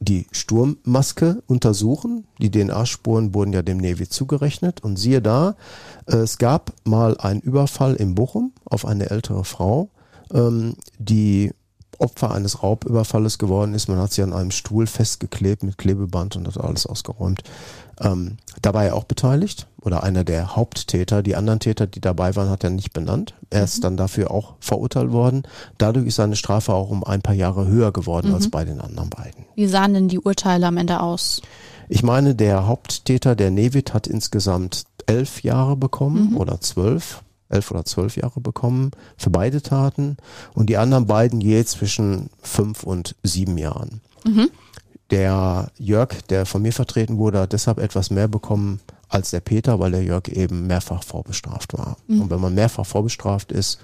die 0.00 0.26
Sturmmaske 0.32 1.42
untersuchen. 1.46 2.26
Die 2.38 2.50
DNA-Spuren 2.50 3.34
wurden 3.34 3.52
ja 3.52 3.60
dem 3.60 3.78
Navy 3.78 4.08
zugerechnet. 4.08 4.82
Und 4.82 4.96
siehe 4.96 5.20
da, 5.20 5.54
äh, 6.06 6.16
es 6.16 6.38
gab 6.38 6.72
mal 6.84 7.18
einen 7.18 7.40
Überfall 7.40 7.94
in 7.94 8.14
Bochum 8.14 8.52
auf 8.64 8.86
eine 8.86 9.10
ältere 9.10 9.44
Frau, 9.44 9.90
ähm, 10.32 10.76
die 10.98 11.52
Opfer 12.00 12.32
eines 12.32 12.62
Raubüberfalles 12.62 13.38
geworden 13.38 13.74
ist. 13.74 13.88
Man 13.88 13.98
hat 13.98 14.12
sie 14.12 14.22
an 14.22 14.32
einem 14.32 14.50
Stuhl 14.50 14.86
festgeklebt 14.86 15.62
mit 15.62 15.78
Klebeband 15.78 16.36
und 16.36 16.46
hat 16.46 16.58
alles 16.58 16.86
ausgeräumt. 16.86 17.42
Ähm, 18.00 18.38
dabei 18.62 18.92
auch 18.92 19.04
beteiligt 19.04 19.66
oder 19.80 20.02
einer 20.02 20.24
der 20.24 20.56
Haupttäter. 20.56 21.22
Die 21.22 21.36
anderen 21.36 21.60
Täter, 21.60 21.86
die 21.86 22.00
dabei 22.00 22.34
waren, 22.36 22.50
hat 22.50 22.64
er 22.64 22.70
nicht 22.70 22.92
benannt. 22.92 23.34
Er 23.50 23.64
ist 23.64 23.78
mhm. 23.78 23.82
dann 23.82 23.96
dafür 23.96 24.30
auch 24.30 24.54
verurteilt 24.60 25.12
worden. 25.12 25.42
Dadurch 25.78 26.06
ist 26.06 26.16
seine 26.16 26.36
Strafe 26.36 26.72
auch 26.72 26.90
um 26.90 27.04
ein 27.04 27.22
paar 27.22 27.34
Jahre 27.34 27.66
höher 27.66 27.92
geworden 27.92 28.28
mhm. 28.28 28.34
als 28.34 28.50
bei 28.50 28.64
den 28.64 28.80
anderen 28.80 29.10
beiden. 29.10 29.44
Wie 29.54 29.66
sahen 29.66 29.94
denn 29.94 30.08
die 30.08 30.20
Urteile 30.20 30.66
am 30.66 30.76
Ende 30.76 31.00
aus? 31.00 31.42
Ich 31.88 32.02
meine, 32.02 32.34
der 32.34 32.66
Haupttäter, 32.66 33.36
der 33.36 33.50
Nevid, 33.50 33.92
hat 33.92 34.06
insgesamt 34.06 34.84
elf 35.06 35.42
Jahre 35.42 35.76
bekommen 35.76 36.30
mhm. 36.30 36.36
oder 36.36 36.60
zwölf 36.60 37.23
elf 37.54 37.70
oder 37.70 37.84
zwölf 37.84 38.16
Jahre 38.16 38.40
bekommen 38.40 38.90
für 39.16 39.30
beide 39.30 39.62
Taten 39.62 40.16
und 40.54 40.68
die 40.68 40.76
anderen 40.76 41.06
beiden 41.06 41.40
je 41.40 41.64
zwischen 41.64 42.30
fünf 42.42 42.82
und 42.82 43.14
sieben 43.22 43.56
Jahren. 43.56 44.00
Mhm. 44.24 44.50
Der 45.10 45.68
Jörg, 45.78 46.22
der 46.28 46.46
von 46.46 46.62
mir 46.62 46.72
vertreten 46.72 47.18
wurde, 47.18 47.40
hat 47.40 47.52
deshalb 47.52 47.78
etwas 47.78 48.10
mehr 48.10 48.28
bekommen 48.28 48.80
als 49.08 49.30
der 49.30 49.40
Peter, 49.40 49.78
weil 49.78 49.92
der 49.92 50.02
Jörg 50.02 50.28
eben 50.28 50.66
mehrfach 50.66 51.04
vorbestraft 51.04 51.72
war. 51.74 51.96
Mhm. 52.08 52.22
Und 52.22 52.30
wenn 52.30 52.40
man 52.40 52.54
mehrfach 52.54 52.86
vorbestraft 52.86 53.52
ist, 53.52 53.78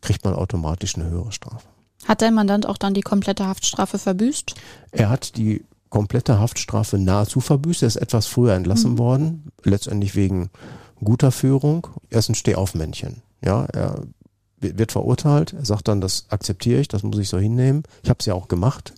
kriegt 0.00 0.24
man 0.24 0.34
automatisch 0.34 0.96
eine 0.96 1.08
höhere 1.08 1.32
Strafe. 1.32 1.66
Hat 2.06 2.20
der 2.20 2.32
Mandant 2.32 2.66
auch 2.66 2.76
dann 2.76 2.92
die 2.92 3.00
komplette 3.00 3.46
Haftstrafe 3.46 3.98
verbüßt? 3.98 4.54
Er 4.90 5.08
hat 5.08 5.36
die 5.36 5.64
komplette 5.88 6.38
Haftstrafe 6.38 6.98
nahezu 6.98 7.40
verbüßt. 7.40 7.82
Er 7.82 7.88
ist 7.88 7.96
etwas 7.96 8.26
früher 8.26 8.54
entlassen 8.54 8.92
mhm. 8.92 8.98
worden, 8.98 9.52
letztendlich 9.62 10.14
wegen 10.14 10.50
guter 11.02 11.32
Führung. 11.32 11.86
Er 12.10 12.20
ist 12.20 12.28
ein 12.28 12.34
Stehaufmännchen. 12.34 13.22
Ja, 13.42 13.64
er 13.66 14.02
wird 14.60 14.92
verurteilt. 14.92 15.52
Er 15.52 15.64
sagt 15.64 15.88
dann, 15.88 16.00
das 16.00 16.26
akzeptiere 16.30 16.80
ich, 16.80 16.88
das 16.88 17.02
muss 17.02 17.18
ich 17.18 17.28
so 17.28 17.38
hinnehmen. 17.38 17.82
Ich 18.02 18.10
habe 18.10 18.18
es 18.20 18.26
ja 18.26 18.34
auch 18.34 18.48
gemacht. 18.48 18.94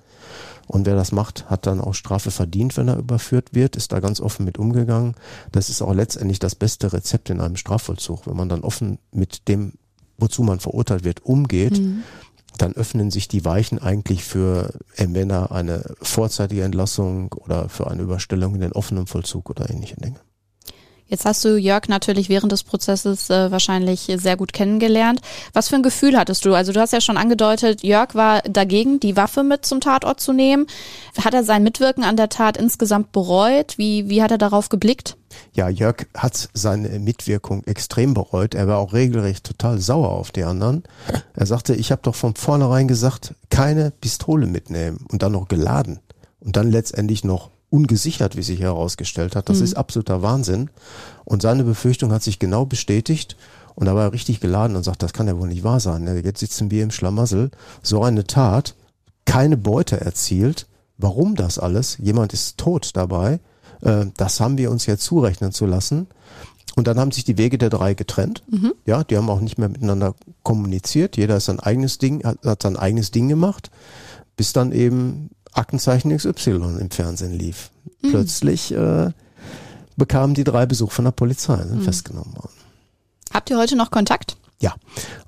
Und 0.67 0.85
wer 0.85 0.97
das 0.97 1.13
macht, 1.13 1.49
hat 1.49 1.67
dann 1.67 1.81
auch 1.81 1.95
Strafe 1.95 2.31
verdient, 2.31 2.77
wenn 2.77 2.89
er 2.89 2.99
überführt 2.99 3.55
wird, 3.55 3.77
ist 3.77 3.93
da 3.93 4.01
ganz 4.01 4.21
offen 4.21 4.45
mit 4.45 4.59
umgegangen. 4.59 5.15
Das 5.53 5.71
ist 5.71 5.81
auch 5.81 5.95
letztendlich 5.95 6.41
das 6.41 6.57
beste 6.57 6.93
Rezept 6.93 7.31
in 7.31 7.41
einem 7.41 7.57
Strafvollzug. 7.57 8.27
Wenn 8.27 8.37
man 8.37 8.49
dann 8.49 8.63
offen 8.63 8.99
mit 9.13 9.47
dem, 9.49 9.75
wozu 10.19 10.43
man 10.43 10.59
verurteilt 10.59 11.05
wird, 11.05 11.25
umgeht, 11.25 11.79
mhm. 11.79 12.03
dann 12.59 12.73
öffnen 12.73 13.13
sich 13.13 13.29
die 13.29 13.45
Weichen 13.45 13.79
eigentlich 13.79 14.25
für 14.25 14.73
entweder 14.97 15.53
eine 15.53 15.95
vorzeitige 16.03 16.65
Entlassung 16.65 17.33
oder 17.33 17.69
für 17.69 17.89
eine 17.89 18.03
Überstellung 18.03 18.57
in 18.57 18.61
den 18.61 18.73
offenen 18.73 19.07
Vollzug 19.07 19.51
oder 19.51 19.71
ähnliche 19.71 19.97
Dinge. 19.97 20.19
Jetzt 21.09 21.25
hast 21.25 21.45
du 21.45 21.57
Jörg 21.57 21.89
natürlich 21.89 22.29
während 22.29 22.51
des 22.51 22.65
Prozesses 22.65 23.31
äh, 23.31 23.51
wahrscheinlich 23.53 24.11
sehr 24.17 24.37
gut 24.37 24.53
kennengelernt. 24.53 25.21
Was 25.53 25.69
für 25.69 25.77
ein 25.77 25.85
Gefühl 25.85 26.19
hattest 26.19 26.45
du? 26.45 26.55
Also 26.55 26.73
du 26.73 26.81
hast 26.81 26.93
ja 26.93 27.01
schon 27.01 27.17
angedeutet, 27.17 27.85
Jörg 27.85 28.15
war 28.15 28.43
dagegen, 28.43 28.99
die 28.99 29.17
Waffe 29.17 29.45
mit 29.45 29.65
zum 29.65 29.81
Tatort 29.81 30.21
zu 30.21 30.33
nehmen. 30.33 30.67
Hat 31.23 31.33
er 31.33 31.45
sein 31.45 31.63
Mitwirken 31.63 32.03
an 32.03 32.17
der 32.17 32.29
Tat 32.29 32.57
insgesamt 32.57 33.13
bereut? 33.13 33.79
Wie, 33.79 34.09
wie 34.09 34.21
hat 34.23 34.33
er 34.33 34.39
darauf 34.39 34.69
geblickt? 34.69 35.17
Ja, 35.53 35.69
Jörg 35.69 36.07
hat 36.17 36.49
seine 36.55 36.99
Mitwirkung 36.99 37.63
extrem 37.65 38.15
bereut. 38.15 38.55
Er 38.55 38.67
war 38.67 38.79
auch 38.79 38.93
regelrecht 38.93 39.45
total 39.45 39.79
sauer 39.79 40.11
auf 40.11 40.33
die 40.33 40.45
anderen. 40.45 40.83
Er 41.35 41.47
sagte, 41.47 41.75
ich 41.75 41.93
habe 41.93 42.03
doch 42.03 42.15
von 42.15 42.35
vornherein 42.35 42.89
gesagt, 42.89 43.35
keine 43.51 43.93
Pistole 43.93 44.47
mitnehmen 44.47 45.05
und 45.11 45.23
dann 45.23 45.33
noch 45.33 45.47
geladen 45.47 46.01
und 46.41 46.57
dann 46.57 46.71
letztendlich 46.71 47.23
noch 47.23 47.51
ungesichert, 47.77 48.37
wie 48.37 48.43
sich 48.43 48.61
herausgestellt 48.61 49.37
hat. 49.37 49.49
Das 49.49 49.59
mhm. 49.59 49.65
ist 49.65 49.75
absoluter 49.75 50.23
Wahnsinn. 50.23 50.71
Und 51.25 51.43
seine 51.43 51.65
Befürchtung 51.65 52.11
hat 52.11 52.23
sich 52.23 52.39
genau 52.39 52.65
bestätigt. 52.65 53.37
Und 53.75 53.87
da 53.87 53.95
war 53.95 54.05
er 54.05 54.13
richtig 54.13 54.41
geladen 54.41 54.77
und 54.77 54.83
sagt, 54.83 55.03
das 55.03 55.13
kann 55.13 55.27
ja 55.27 55.39
wohl 55.39 55.49
nicht 55.49 55.63
wahr 55.63 55.81
sein. 55.81 56.07
Jetzt 56.25 56.41
sitzen 56.41 56.71
wir 56.71 56.83
im 56.83 56.91
Schlamassel. 56.91 57.51
So 57.83 58.03
eine 58.03 58.25
Tat, 58.25 58.75
keine 59.27 59.59
Beute 59.59 60.01
erzielt. 60.01 60.67
Warum 60.97 61.35
das 61.35 61.59
alles? 61.59 61.99
Jemand 61.99 62.33
ist 62.33 62.57
tot 62.57 62.91
dabei. 62.95 63.41
Äh, 63.83 64.07
das 64.17 64.41
haben 64.41 64.57
wir 64.57 64.71
uns 64.71 64.87
jetzt 64.87 65.05
zurechnen 65.05 65.53
zu 65.53 65.67
lassen. 65.67 66.07
Und 66.75 66.87
dann 66.87 66.99
haben 66.99 67.13
sich 67.13 67.25
die 67.25 67.39
Wege 67.39 67.59
der 67.59 67.71
drei 67.71 67.93
getrennt. 67.93 68.43
Mhm. 68.51 68.73
Ja, 68.87 69.05
die 69.05 69.17
haben 69.19 69.29
auch 69.29 69.41
nicht 69.41 69.59
mehr 69.59 69.69
miteinander 69.69 70.15
kommuniziert. 70.43 71.19
Jeder 71.19 71.37
ist 71.37 71.47
sein 71.47 71.61
eigenes 71.61 71.99
Ding, 71.99 72.25
hat, 72.25 72.39
hat 72.45 72.63
sein 72.63 72.77
eigenes 72.77 73.11
Ding 73.11 73.29
gemacht. 73.29 73.71
Bis 74.37 74.53
dann 74.53 74.73
eben 74.73 75.31
Aktenzeichen 75.57 76.17
XY 76.17 76.79
im 76.81 76.91
Fernsehen 76.91 77.33
lief. 77.33 77.71
Mhm. 78.03 78.11
Plötzlich 78.11 78.73
äh, 78.73 79.11
bekamen 79.97 80.35
die 80.35 80.45
drei 80.45 80.67
Besuch 80.67 80.93
von 80.93 81.05
der 81.05 81.13
Polizei, 81.13 81.57
sind 81.57 81.81
mhm. 81.81 81.83
festgenommen 81.83 82.35
worden. 82.35 82.55
Habt 83.33 83.51
ihr 83.51 83.59
heute 83.59 83.77
noch 83.77 83.91
Kontakt? 83.91 84.37
Ja, 84.61 84.75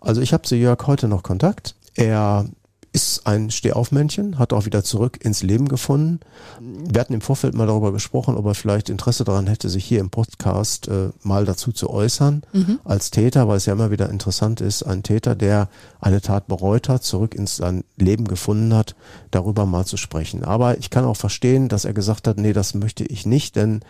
also 0.01 0.21
ich 0.21 0.33
habe 0.33 0.45
zu 0.45 0.57
Jörg 0.57 0.87
heute 0.87 1.09
noch 1.09 1.23
Kontakt. 1.23 1.75
Er 1.95 2.47
ist 2.92 3.27
ein 3.27 3.51
Stehaufmännchen, 3.51 4.38
hat 4.38 4.53
auch 4.53 4.64
wieder 4.64 4.83
zurück 4.83 5.18
ins 5.22 5.42
Leben 5.42 5.68
gefunden. 5.68 6.20
Wir 6.61 7.01
hatten 7.01 7.12
im 7.12 7.20
Vorfeld 7.20 7.55
mal 7.55 7.66
darüber 7.66 7.92
gesprochen, 7.92 8.37
ob 8.37 8.46
er 8.46 8.55
vielleicht 8.55 8.88
Interesse 8.88 9.24
daran 9.24 9.46
hätte, 9.46 9.68
sich 9.68 9.85
hier 9.85 10.01
im 10.01 10.11
Podcast 10.11 10.88
äh, 10.88 11.11
mal 11.22 11.44
dazu 11.44 11.72
zu 11.72 11.90
äußern 11.90 12.42
mhm. 12.53 12.81
als 12.85 13.11
Täter, 13.11 13.46
weil 13.46 13.59
es 13.59 13.66
ja 13.66 13.74
immer 13.74 13.90
wieder 13.90 14.09
interessant 14.09 14.61
ist, 14.61 14.83
ein 14.83 15.03
Täter, 15.03 15.35
der 15.35 15.68
eine 16.01 16.20
Tat 16.20 16.46
bereut 16.46 16.88
hat, 16.88 17.05
zurück 17.05 17.35
ins 17.35 17.57
sein 17.57 17.85
Leben 17.96 18.27
gefunden 18.27 18.74
hat, 18.74 18.94
darüber 19.31 19.66
mal 19.66 19.85
zu 19.85 19.96
sprechen. 19.96 20.44
Aber 20.44 20.79
ich 20.79 20.90
kann 20.90 21.05
auch 21.05 21.16
verstehen, 21.16 21.68
dass 21.68 21.85
er 21.85 21.92
gesagt 21.92 22.27
hat, 22.27 22.38
nee, 22.38 22.53
das 22.53 22.74
möchte 22.74 23.05
ich 23.05 23.27
nicht, 23.27 23.57
denn 23.57 23.81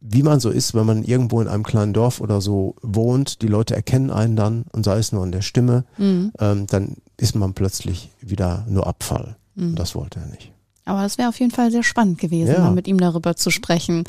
wie 0.00 0.22
man 0.22 0.40
so 0.40 0.50
ist, 0.50 0.74
wenn 0.74 0.84
man 0.84 1.04
irgendwo 1.04 1.40
in 1.40 1.48
einem 1.48 1.62
kleinen 1.62 1.92
Dorf 1.92 2.20
oder 2.20 2.40
so 2.40 2.74
wohnt, 2.82 3.40
die 3.40 3.46
Leute 3.46 3.74
erkennen 3.74 4.10
einen 4.10 4.36
dann 4.36 4.64
und 4.72 4.84
sei 4.84 4.98
es 4.98 5.12
nur 5.12 5.22
an 5.22 5.32
der 5.32 5.42
Stimme, 5.42 5.84
mhm. 5.96 6.32
ähm, 6.40 6.66
dann 6.66 6.96
ist 7.16 7.34
man 7.34 7.54
plötzlich 7.54 8.10
wieder 8.20 8.64
nur 8.68 8.86
Abfall. 8.86 9.36
Mhm. 9.54 9.76
Das 9.76 9.94
wollte 9.94 10.20
er 10.20 10.26
nicht. 10.26 10.52
Aber 10.84 11.04
es 11.04 11.16
wäre 11.16 11.28
auf 11.28 11.38
jeden 11.38 11.52
Fall 11.52 11.70
sehr 11.70 11.84
spannend 11.84 12.18
gewesen, 12.18 12.54
ja. 12.54 12.60
mal 12.60 12.72
mit 12.72 12.88
ihm 12.88 12.98
darüber 12.98 13.36
zu 13.36 13.50
sprechen. 13.50 14.04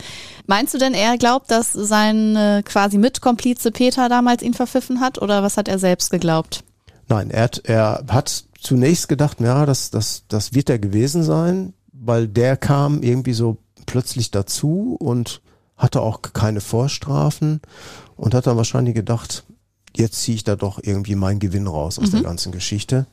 Meinst 0.48 0.74
du 0.74 0.80
denn, 0.80 0.96
er 0.96 1.18
glaubt, 1.18 1.52
dass 1.52 1.72
sein 1.72 2.36
äh, 2.36 2.64
quasi 2.66 2.98
Mitkomplize 2.98 3.72
Peter 3.72 4.10
damals 4.10 4.42
ihn 4.42 4.56
verpfiffen 4.56 5.00
hat 5.00 5.22
oder 5.22 5.44
was 5.44 5.58
hat 5.58 5.68
er 5.68 5.78
selbst 5.78 6.10
geglaubt? 6.10 6.64
Nein, 7.10 7.30
er 7.30 7.44
hat, 7.44 7.62
er 7.66 8.06
hat 8.08 8.46
zunächst 8.60 9.08
gedacht, 9.08 9.40
ja, 9.40 9.68
das, 9.68 9.92
das, 9.92 10.24
das 10.28 10.54
wird 10.54 10.70
er 10.70 10.80
gewesen 10.80 11.24
sein, 11.24 11.74
weil 11.92 12.28
der 12.28 12.58
kam 12.58 13.04
irgendwie 13.04 13.34
so 13.34 13.58
plötzlich 13.86 14.32
dazu 14.32 14.96
und 15.00 15.42
hatte 15.78 16.02
auch 16.02 16.22
keine 16.22 16.62
Vorstrafen 16.62 17.62
und 18.16 18.34
hat 18.34 18.48
dann 18.48 18.58
wahrscheinlich 18.58 18.96
gedacht, 18.96 19.44
jetzt 19.96 20.22
ziehe 20.22 20.36
ich 20.36 20.44
da 20.44 20.56
doch 20.56 20.80
irgendwie 20.82 21.16
meinen 21.16 21.40
Gewinn 21.40 21.68
raus 21.68 22.00
aus 22.00 22.08
mhm. 22.08 22.12
der 22.12 22.24
ganzen 22.24 22.52
Geschichte. 22.52 23.06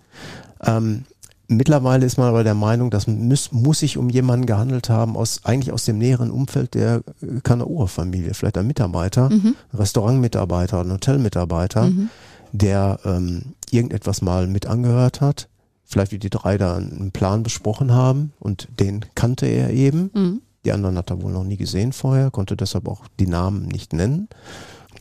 Ähm, 0.64 1.04
mittlerweile 1.48 2.06
ist 2.06 2.16
man 2.16 2.28
aber 2.28 2.44
der 2.44 2.54
Meinung, 2.54 2.90
das 2.90 3.06
muss, 3.06 3.52
muss 3.52 3.80
sich 3.80 3.98
um 3.98 4.08
jemanden 4.08 4.46
gehandelt 4.46 4.88
haben, 4.88 5.16
aus 5.16 5.44
eigentlich 5.44 5.72
aus 5.72 5.84
dem 5.84 5.98
näheren 5.98 6.30
Umfeld 6.30 6.74
der 6.74 7.02
Kanaur-Familie, 7.42 8.34
vielleicht 8.34 8.56
ein 8.56 8.66
Mitarbeiter, 8.66 9.30
mhm. 9.30 9.56
Restaurantmitarbeiter, 9.74 10.80
ein 10.80 10.92
Hotelmitarbeiter, 10.92 11.86
mhm. 11.86 12.08
der 12.52 13.00
ähm, 13.04 13.54
irgendetwas 13.70 14.22
mal 14.22 14.46
mit 14.46 14.66
angehört 14.66 15.20
hat. 15.20 15.48
Vielleicht 15.84 16.12
wie 16.12 16.20
die 16.20 16.30
drei 16.30 16.56
da 16.56 16.76
einen 16.76 17.10
Plan 17.10 17.42
besprochen 17.42 17.92
haben 17.92 18.32
und 18.38 18.68
den 18.78 19.04
kannte 19.16 19.46
er 19.46 19.70
eben. 19.70 20.10
Mhm. 20.14 20.42
Die 20.64 20.72
anderen 20.72 20.96
hat 20.96 21.10
er 21.10 21.20
wohl 21.22 21.32
noch 21.32 21.42
nie 21.42 21.56
gesehen 21.56 21.92
vorher, 21.92 22.30
konnte 22.30 22.56
deshalb 22.56 22.86
auch 22.86 23.06
die 23.18 23.26
Namen 23.26 23.66
nicht 23.66 23.92
nennen. 23.92 24.28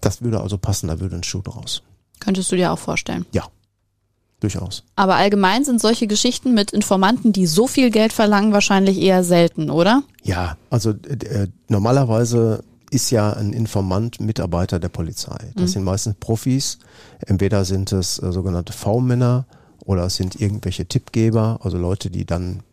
Das 0.01 0.21
würde 0.21 0.41
also 0.41 0.57
passen, 0.57 0.87
da 0.87 0.99
würde 0.99 1.15
ein 1.15 1.23
Schuh 1.23 1.41
draus. 1.41 1.83
Könntest 2.19 2.51
du 2.51 2.55
dir 2.55 2.71
auch 2.71 2.79
vorstellen? 2.79 3.25
Ja, 3.31 3.45
durchaus. 4.39 4.83
Aber 4.95 5.15
allgemein 5.15 5.63
sind 5.63 5.81
solche 5.81 6.07
Geschichten 6.07 6.53
mit 6.53 6.71
Informanten, 6.71 7.33
die 7.33 7.47
so 7.47 7.67
viel 7.67 7.91
Geld 7.91 8.13
verlangen, 8.13 8.53
wahrscheinlich 8.53 8.99
eher 8.99 9.23
selten, 9.23 9.69
oder? 9.69 10.03
Ja, 10.23 10.57
also 10.69 10.91
äh, 10.91 11.47
normalerweise 11.67 12.63
ist 12.91 13.11
ja 13.11 13.33
ein 13.33 13.53
Informant 13.53 14.19
Mitarbeiter 14.19 14.79
der 14.79 14.89
Polizei. 14.89 15.51
Das 15.55 15.63
mhm. 15.63 15.67
sind 15.67 15.83
meistens 15.83 16.15
Profis. 16.19 16.79
Entweder 17.25 17.65
sind 17.65 17.91
es 17.91 18.21
äh, 18.21 18.31
sogenannte 18.31 18.73
V-Männer 18.73 19.45
oder 19.85 20.05
es 20.05 20.15
sind 20.15 20.39
irgendwelche 20.39 20.85
Tippgeber, 20.85 21.59
also 21.63 21.77
Leute, 21.77 22.09
die 22.09 22.25
dann 22.25 22.63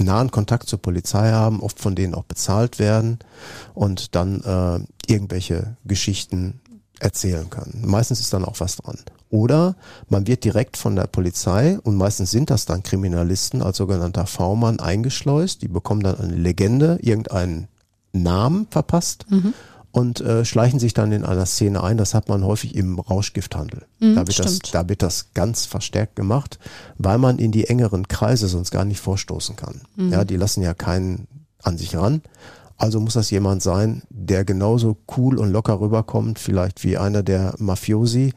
nahen 0.00 0.30
Kontakt 0.30 0.68
zur 0.68 0.80
Polizei 0.80 1.30
haben, 1.30 1.60
oft 1.60 1.78
von 1.80 1.94
denen 1.94 2.14
auch 2.14 2.24
bezahlt 2.24 2.78
werden 2.78 3.18
und 3.74 4.14
dann 4.14 4.40
äh, 4.42 5.12
irgendwelche 5.12 5.76
Geschichten 5.84 6.60
erzählen 6.98 7.50
können. 7.50 7.82
Meistens 7.86 8.20
ist 8.20 8.32
dann 8.32 8.44
auch 8.44 8.60
was 8.60 8.76
dran. 8.76 8.98
Oder 9.28 9.76
man 10.08 10.26
wird 10.26 10.44
direkt 10.44 10.76
von 10.76 10.96
der 10.96 11.08
Polizei, 11.08 11.78
und 11.82 11.96
meistens 11.96 12.30
sind 12.30 12.48
das 12.48 12.64
dann 12.64 12.82
Kriminalisten 12.82 13.60
als 13.60 13.76
sogenannter 13.76 14.26
V-Mann 14.26 14.80
eingeschleust, 14.80 15.62
die 15.62 15.68
bekommen 15.68 16.02
dann 16.02 16.18
eine 16.18 16.36
Legende, 16.36 16.98
irgendeinen 17.02 17.68
Namen 18.12 18.66
verpasst 18.70 19.26
mhm 19.28 19.52
und 19.96 20.20
äh, 20.20 20.44
schleichen 20.44 20.78
sich 20.78 20.92
dann 20.92 21.10
in 21.10 21.24
einer 21.24 21.46
Szene 21.46 21.82
ein. 21.82 21.96
Das 21.96 22.12
hat 22.12 22.28
man 22.28 22.44
häufig 22.44 22.74
im 22.74 22.98
Rauschgifthandel. 22.98 23.86
Mhm, 23.98 24.14
da, 24.14 24.26
wird 24.26 24.38
das, 24.38 24.58
da 24.58 24.86
wird 24.90 25.00
das 25.00 25.32
ganz 25.32 25.64
verstärkt 25.64 26.16
gemacht, 26.16 26.58
weil 26.98 27.16
man 27.16 27.38
in 27.38 27.50
die 27.50 27.68
engeren 27.68 28.06
Kreise 28.06 28.46
sonst 28.46 28.72
gar 28.72 28.84
nicht 28.84 29.00
vorstoßen 29.00 29.56
kann. 29.56 29.80
Mhm. 29.96 30.12
Ja, 30.12 30.26
die 30.26 30.36
lassen 30.36 30.60
ja 30.60 30.74
keinen 30.74 31.26
an 31.62 31.78
sich 31.78 31.96
ran. 31.96 32.20
Also 32.76 33.00
muss 33.00 33.14
das 33.14 33.30
jemand 33.30 33.62
sein, 33.62 34.02
der 34.10 34.44
genauso 34.44 34.98
cool 35.16 35.38
und 35.38 35.50
locker 35.50 35.80
rüberkommt, 35.80 36.38
vielleicht 36.38 36.84
wie 36.84 36.98
einer 36.98 37.22
der 37.22 37.54
Mafiosi, 37.56 38.34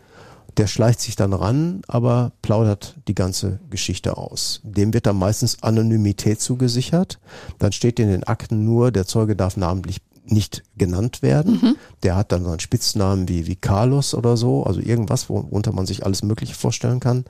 Der 0.57 0.67
schleicht 0.67 0.99
sich 0.99 1.15
dann 1.15 1.31
ran, 1.31 1.81
aber 1.87 2.33
plaudert 2.41 2.95
die 3.07 3.15
ganze 3.15 3.59
Geschichte 3.69 4.17
aus. 4.17 4.59
Dem 4.63 4.93
wird 4.93 5.05
dann 5.05 5.15
meistens 5.15 5.61
Anonymität 5.63 6.41
zugesichert. 6.41 7.19
Dann 7.59 7.71
steht 7.71 7.99
in 7.99 8.09
den 8.09 8.23
Akten 8.25 8.65
nur, 8.65 8.91
der 8.91 9.05
Zeuge 9.05 9.35
darf 9.35 9.57
namentlich 9.57 10.01
nicht 10.31 10.63
genannt 10.77 11.21
werden. 11.21 11.59
Mhm. 11.61 11.75
Der 12.03 12.15
hat 12.15 12.31
dann 12.31 12.43
so 12.43 12.49
einen 12.49 12.59
Spitznamen 12.59 13.27
wie, 13.27 13.47
wie 13.47 13.55
Carlos 13.55 14.13
oder 14.13 14.37
so, 14.37 14.63
also 14.63 14.79
irgendwas, 14.79 15.29
worunter 15.29 15.71
man 15.71 15.85
sich 15.85 16.05
alles 16.05 16.23
Mögliche 16.23 16.55
vorstellen 16.55 16.99
kann. 16.99 17.25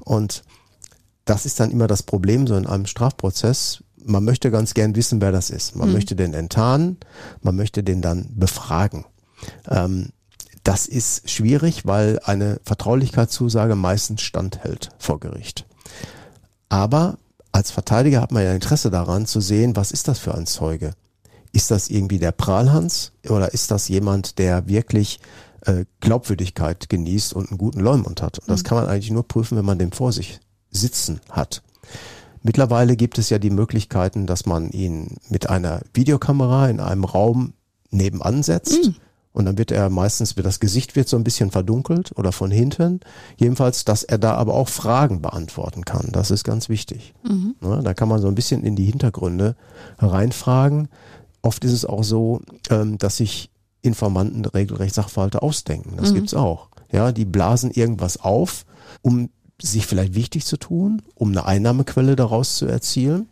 Und 0.00 0.42
das 1.24 1.46
ist 1.46 1.60
dann 1.60 1.70
immer 1.70 1.86
das 1.86 2.02
Problem 2.02 2.46
so 2.46 2.56
in 2.56 2.66
einem 2.66 2.86
Strafprozess. 2.86 3.82
Man 4.04 4.24
möchte 4.24 4.50
ganz 4.50 4.74
gern 4.74 4.96
wissen, 4.96 5.20
wer 5.20 5.32
das 5.32 5.50
ist. 5.50 5.76
Man 5.76 5.88
mhm. 5.88 5.94
möchte 5.94 6.16
den 6.16 6.34
enttarnen, 6.34 6.98
man 7.40 7.56
möchte 7.56 7.82
den 7.82 8.02
dann 8.02 8.28
befragen. 8.34 9.04
Ähm, 9.68 10.08
das 10.64 10.86
ist 10.86 11.28
schwierig, 11.28 11.86
weil 11.86 12.20
eine 12.24 12.60
Vertraulichkeitszusage 12.64 13.74
meistens 13.74 14.22
standhält 14.22 14.90
vor 14.98 15.18
Gericht. 15.18 15.66
Aber 16.68 17.18
als 17.50 17.70
Verteidiger 17.70 18.20
hat 18.20 18.32
man 18.32 18.44
ja 18.44 18.52
Interesse 18.54 18.90
daran 18.90 19.26
zu 19.26 19.40
sehen, 19.40 19.76
was 19.76 19.92
ist 19.92 20.08
das 20.08 20.18
für 20.18 20.34
ein 20.34 20.46
Zeuge? 20.46 20.94
Ist 21.52 21.70
das 21.70 21.90
irgendwie 21.90 22.18
der 22.18 22.32
Prahlhans 22.32 23.12
oder 23.28 23.52
ist 23.52 23.70
das 23.70 23.88
jemand, 23.88 24.38
der 24.38 24.68
wirklich 24.68 25.20
äh, 25.66 25.84
Glaubwürdigkeit 26.00 26.88
genießt 26.88 27.34
und 27.34 27.50
einen 27.50 27.58
guten 27.58 27.80
Leumund 27.80 28.22
hat? 28.22 28.38
Und 28.38 28.48
das 28.48 28.62
mhm. 28.62 28.66
kann 28.66 28.78
man 28.78 28.88
eigentlich 28.88 29.10
nur 29.10 29.26
prüfen, 29.26 29.58
wenn 29.58 29.64
man 29.64 29.78
den 29.78 29.92
vor 29.92 30.12
sich 30.12 30.40
sitzen 30.70 31.20
hat. 31.30 31.62
Mittlerweile 32.42 32.96
gibt 32.96 33.18
es 33.18 33.30
ja 33.30 33.38
die 33.38 33.50
Möglichkeiten, 33.50 34.26
dass 34.26 34.46
man 34.46 34.70
ihn 34.70 35.18
mit 35.28 35.48
einer 35.48 35.82
Videokamera 35.94 36.68
in 36.68 36.80
einem 36.80 37.04
Raum 37.04 37.52
nebenan 37.90 38.42
setzt. 38.42 38.84
Mhm. 38.84 38.96
Und 39.32 39.46
dann 39.46 39.56
wird 39.56 39.70
er 39.70 39.88
meistens, 39.88 40.34
das 40.34 40.60
Gesicht 40.60 40.94
wird 40.94 41.08
so 41.08 41.16
ein 41.16 41.24
bisschen 41.24 41.50
verdunkelt 41.50 42.12
oder 42.16 42.32
von 42.32 42.50
hinten. 42.50 43.00
Jedenfalls, 43.38 43.84
dass 43.84 44.02
er 44.02 44.18
da 44.18 44.34
aber 44.34 44.54
auch 44.54 44.68
Fragen 44.68 45.22
beantworten 45.22 45.84
kann. 45.84 46.10
Das 46.12 46.30
ist 46.30 46.44
ganz 46.44 46.68
wichtig. 46.68 47.14
Mhm. 47.26 47.54
Ja, 47.62 47.80
da 47.80 47.94
kann 47.94 48.08
man 48.08 48.20
so 48.20 48.28
ein 48.28 48.34
bisschen 48.34 48.62
in 48.62 48.76
die 48.76 48.84
Hintergründe 48.84 49.56
reinfragen. 49.98 50.88
Oft 51.42 51.64
ist 51.64 51.72
es 51.72 51.84
auch 51.84 52.04
so, 52.04 52.40
ähm, 52.70 52.98
dass 52.98 53.18
sich 53.18 53.50
Informanten 53.82 54.44
regelrecht 54.44 54.94
Sachverhalte 54.94 55.42
ausdenken. 55.42 55.96
Das 55.96 56.10
mhm. 56.10 56.14
gibt's 56.14 56.34
auch. 56.34 56.68
Ja, 56.90 57.10
die 57.10 57.24
blasen 57.24 57.70
irgendwas 57.70 58.18
auf, 58.18 58.64
um 59.02 59.30
sich 59.60 59.86
vielleicht 59.86 60.14
wichtig 60.14 60.46
zu 60.46 60.56
tun, 60.56 61.02
um 61.14 61.30
eine 61.30 61.44
Einnahmequelle 61.44 62.16
daraus 62.16 62.56
zu 62.56 62.66
erzielen. 62.66 63.28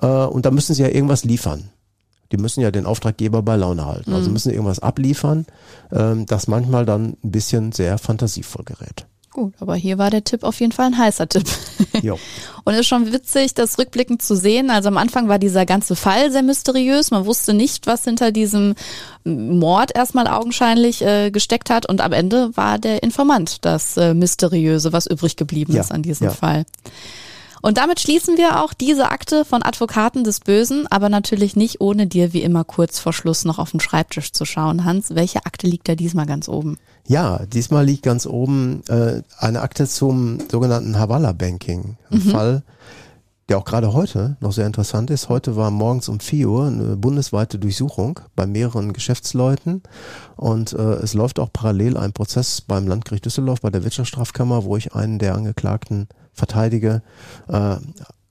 Äh, 0.00 0.06
und 0.06 0.46
da 0.46 0.50
müssen 0.50 0.74
sie 0.74 0.82
ja 0.82 0.88
irgendwas 0.88 1.24
liefern. 1.24 1.70
Die 2.30 2.36
müssen 2.38 2.60
ja 2.60 2.70
den 2.70 2.86
Auftraggeber 2.86 3.42
bei 3.42 3.56
Laune 3.56 3.84
halten. 3.84 4.12
Also 4.12 4.28
mhm. 4.28 4.34
müssen 4.34 4.52
irgendwas 4.52 4.78
abliefern, 4.78 5.46
ähm, 5.90 6.26
das 6.26 6.48
manchmal 6.48 6.86
dann 6.86 7.16
ein 7.22 7.30
bisschen 7.30 7.72
sehr 7.72 7.98
fantasievoll 7.98 8.64
gerät. 8.64 9.06
Gut, 9.32 9.54
aber 9.60 9.74
hier 9.76 9.96
war 9.96 10.10
der 10.10 10.24
Tipp 10.24 10.42
auf 10.42 10.60
jeden 10.60 10.72
Fall 10.72 10.86
ein 10.86 10.98
heißer 10.98 11.28
Tipp. 11.28 11.44
Jo. 12.00 12.18
Und 12.64 12.72
es 12.72 12.80
ist 12.80 12.86
schon 12.86 13.12
witzig, 13.12 13.54
das 13.54 13.78
rückblickend 13.78 14.22
zu 14.22 14.34
sehen. 14.34 14.70
Also 14.70 14.88
am 14.88 14.96
Anfang 14.96 15.28
war 15.28 15.38
dieser 15.38 15.66
ganze 15.66 15.94
Fall 15.94 16.32
sehr 16.32 16.42
mysteriös. 16.42 17.10
Man 17.10 17.26
wusste 17.26 17.52
nicht, 17.54 17.86
was 17.86 18.04
hinter 18.04 18.32
diesem 18.32 18.74
Mord 19.24 19.94
erstmal 19.94 20.26
augenscheinlich 20.26 21.02
äh, 21.02 21.30
gesteckt 21.30 21.70
hat. 21.70 21.86
Und 21.86 22.00
am 22.00 22.12
Ende 22.12 22.56
war 22.56 22.78
der 22.78 23.02
Informant 23.02 23.58
das 23.64 23.96
äh, 23.98 24.14
Mysteriöse, 24.14 24.92
was 24.92 25.06
übrig 25.06 25.36
geblieben 25.36 25.74
ja, 25.74 25.82
ist 25.82 25.92
an 25.92 26.02
diesem 26.02 26.28
ja. 26.28 26.32
Fall. 26.32 26.64
Und 27.62 27.78
damit 27.78 28.00
schließen 28.00 28.36
wir 28.36 28.60
auch 28.60 28.74
diese 28.74 29.10
Akte 29.10 29.44
von 29.44 29.62
Advokaten 29.62 30.24
des 30.24 30.40
Bösen, 30.40 30.88
aber 30.88 31.08
natürlich 31.08 31.54
nicht 31.54 31.80
ohne 31.80 32.08
dir 32.08 32.32
wie 32.32 32.42
immer 32.42 32.64
kurz 32.64 32.98
vor 32.98 33.12
Schluss 33.12 33.44
noch 33.44 33.60
auf 33.60 33.70
den 33.70 33.80
Schreibtisch 33.80 34.32
zu 34.32 34.44
schauen. 34.44 34.84
Hans, 34.84 35.14
welche 35.14 35.46
Akte 35.46 35.68
liegt 35.68 35.88
da 35.88 35.94
diesmal 35.94 36.26
ganz 36.26 36.48
oben? 36.48 36.76
Ja, 37.06 37.46
diesmal 37.46 37.86
liegt 37.86 38.02
ganz 38.02 38.26
oben 38.26 38.82
äh, 38.88 39.22
eine 39.38 39.60
Akte 39.60 39.86
zum 39.86 40.38
sogenannten 40.50 40.98
Havala 40.98 41.32
Banking. 41.32 41.96
Ein 42.10 42.18
mhm. 42.18 42.30
Fall, 42.30 42.62
der 43.48 43.58
auch 43.58 43.64
gerade 43.64 43.92
heute 43.92 44.36
noch 44.40 44.52
sehr 44.52 44.66
interessant 44.66 45.10
ist. 45.10 45.28
Heute 45.28 45.54
war 45.54 45.70
morgens 45.70 46.08
um 46.08 46.18
4 46.18 46.48
Uhr 46.48 46.66
eine 46.66 46.96
bundesweite 46.96 47.60
Durchsuchung 47.60 48.18
bei 48.34 48.44
mehreren 48.44 48.92
Geschäftsleuten 48.92 49.84
und 50.36 50.72
äh, 50.72 50.94
es 50.94 51.14
läuft 51.14 51.38
auch 51.38 51.52
parallel 51.52 51.96
ein 51.96 52.12
Prozess 52.12 52.60
beim 52.60 52.88
Landgericht 52.88 53.24
Düsseldorf 53.24 53.60
bei 53.60 53.70
der 53.70 53.84
Wirtschaftsstrafkammer, 53.84 54.64
wo 54.64 54.76
ich 54.76 54.94
einen 54.94 55.20
der 55.20 55.36
Angeklagten 55.36 56.08
verteidige. 56.32 57.02
Äh, 57.48 57.76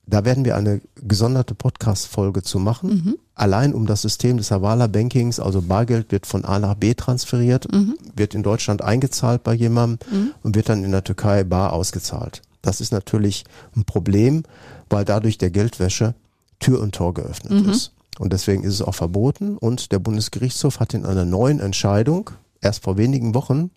da 0.06 0.24
werden 0.24 0.44
wir 0.44 0.56
eine 0.56 0.80
gesonderte 0.96 1.54
Podcast-Folge 1.54 2.42
zu 2.42 2.58
machen. 2.58 2.90
Mhm. 2.90 3.18
Allein 3.34 3.72
um 3.72 3.86
das 3.86 4.02
System 4.02 4.36
des 4.36 4.50
Havala-Bankings, 4.50 5.40
also 5.40 5.62
Bargeld 5.62 6.12
wird 6.12 6.26
von 6.26 6.44
A 6.44 6.58
nach 6.58 6.74
B 6.74 6.94
transferiert, 6.94 7.72
mhm. 7.72 7.96
wird 8.14 8.34
in 8.34 8.42
Deutschland 8.42 8.82
eingezahlt 8.82 9.42
bei 9.42 9.54
jemandem 9.54 10.06
mhm. 10.10 10.34
und 10.42 10.56
wird 10.56 10.68
dann 10.68 10.84
in 10.84 10.92
der 10.92 11.04
Türkei 11.04 11.44
bar 11.44 11.72
ausgezahlt. 11.72 12.42
Das 12.62 12.80
ist 12.80 12.92
natürlich 12.92 13.44
ein 13.76 13.84
Problem, 13.84 14.42
weil 14.90 15.04
dadurch 15.04 15.38
der 15.38 15.50
Geldwäsche 15.50 16.14
Tür 16.60 16.80
und 16.80 16.94
Tor 16.94 17.14
geöffnet 17.14 17.64
mhm. 17.64 17.70
ist. 17.70 17.92
Und 18.18 18.32
deswegen 18.32 18.62
ist 18.62 18.74
es 18.74 18.82
auch 18.82 18.94
verboten. 18.94 19.56
Und 19.56 19.92
der 19.92 19.98
Bundesgerichtshof 19.98 20.80
hat 20.80 20.94
in 20.94 21.06
einer 21.06 21.24
neuen 21.24 21.60
Entscheidung 21.60 22.30
erst 22.60 22.84
vor 22.84 22.98
wenigen 22.98 23.34
Wochen 23.34 23.70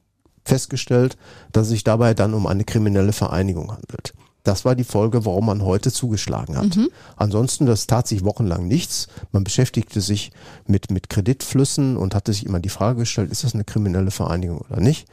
festgestellt, 0.46 1.18
dass 1.52 1.64
es 1.64 1.70
sich 1.70 1.84
dabei 1.84 2.14
dann 2.14 2.34
um 2.34 2.48
eine 2.48 2.64
kriminelle 2.64 3.14
Vereinigung 3.14 3.72
handelt. 3.72 4.14
Das 4.46 4.64
war 4.64 4.76
die 4.76 4.84
Folge, 4.84 5.26
warum 5.26 5.48
man 5.48 5.64
heute 5.64 5.92
zugeschlagen 5.92 6.56
hat. 6.56 6.78
Mhm. 6.78 6.90
Ansonsten, 7.16 7.66
das 7.66 7.88
tat 7.88 8.08
sich 8.08 8.24
wochenlang 8.24 8.68
nichts. 8.68 9.08
Man 9.32 9.44
beschäftigte 9.44 10.02
sich 10.02 10.32
mit, 10.68 10.92
mit 10.92 11.10
Kreditflüssen 11.10 11.98
und 11.98 12.14
hatte 12.14 12.32
sich 12.32 12.46
immer 12.46 12.60
die 12.60 12.70
Frage 12.70 13.00
gestellt, 13.00 13.32
ist 13.32 13.44
das 13.44 13.56
eine 13.56 13.64
kriminelle 13.64 14.12
Vereinigung 14.12 14.60
oder 14.60 14.80
nicht? 14.80 15.08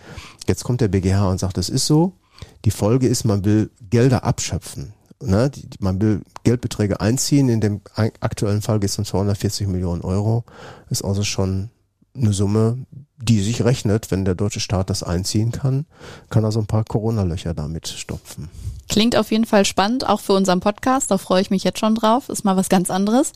Jetzt 0.47 0.65
kommt 0.65 0.83
der 0.83 0.89
BGH 0.89 1.31
und 1.31 1.41
sagt, 1.41 1.57
es 1.57 1.71
ist 1.71 1.87
so. 1.87 2.13
Die 2.67 2.71
Folge 2.71 3.09
ist, 3.09 3.25
man 3.25 3.45
will 3.45 3.71
Gelder 3.89 4.25
abschöpfen. 4.25 4.93
Ne? 5.23 5.49
Die, 5.49 5.67
man 5.81 5.99
will 6.03 6.21
Geldbeträge 6.45 7.01
einziehen. 7.01 7.49
In 7.49 7.63
dem 7.63 7.81
aktuellen 7.97 8.61
Fall 8.61 8.81
geht 8.81 8.91
es 8.91 8.99
um 8.99 9.07
240 9.07 9.67
Millionen 9.67 10.03
Euro. 10.03 10.45
Ist 10.91 11.05
also 11.05 11.23
schon 11.23 11.71
eine 12.15 12.35
Summe, 12.35 12.85
die 13.23 13.41
sich 13.41 13.65
rechnet, 13.65 14.11
wenn 14.11 14.25
der 14.25 14.35
deutsche 14.35 14.61
Staat 14.61 14.91
das 14.91 15.03
einziehen 15.03 15.53
kann, 15.53 15.87
kann 16.31 16.45
er 16.45 16.53
so 16.53 16.61
ein 16.61 16.67
paar 16.67 16.85
Corona-Löcher 16.85 17.55
damit 17.55 17.89
stopfen. 17.89 18.49
Klingt 18.93 19.17
auf 19.17 19.31
jeden 19.31 19.47
Fall 19.47 19.65
spannend, 19.65 20.07
auch 20.07 20.21
für 20.21 20.35
unseren 20.35 20.61
Podcast. 20.61 21.11
Da 21.11 21.17
freue 21.17 21.41
ich 21.41 21.49
mich 21.51 21.65
jetzt 21.65 21.79
schon 21.79 21.95
drauf. 21.95 22.29
Ist 22.29 22.45
mal 22.45 22.59
was 22.59 22.69
ganz 22.69 22.91
anderes. 22.91 23.33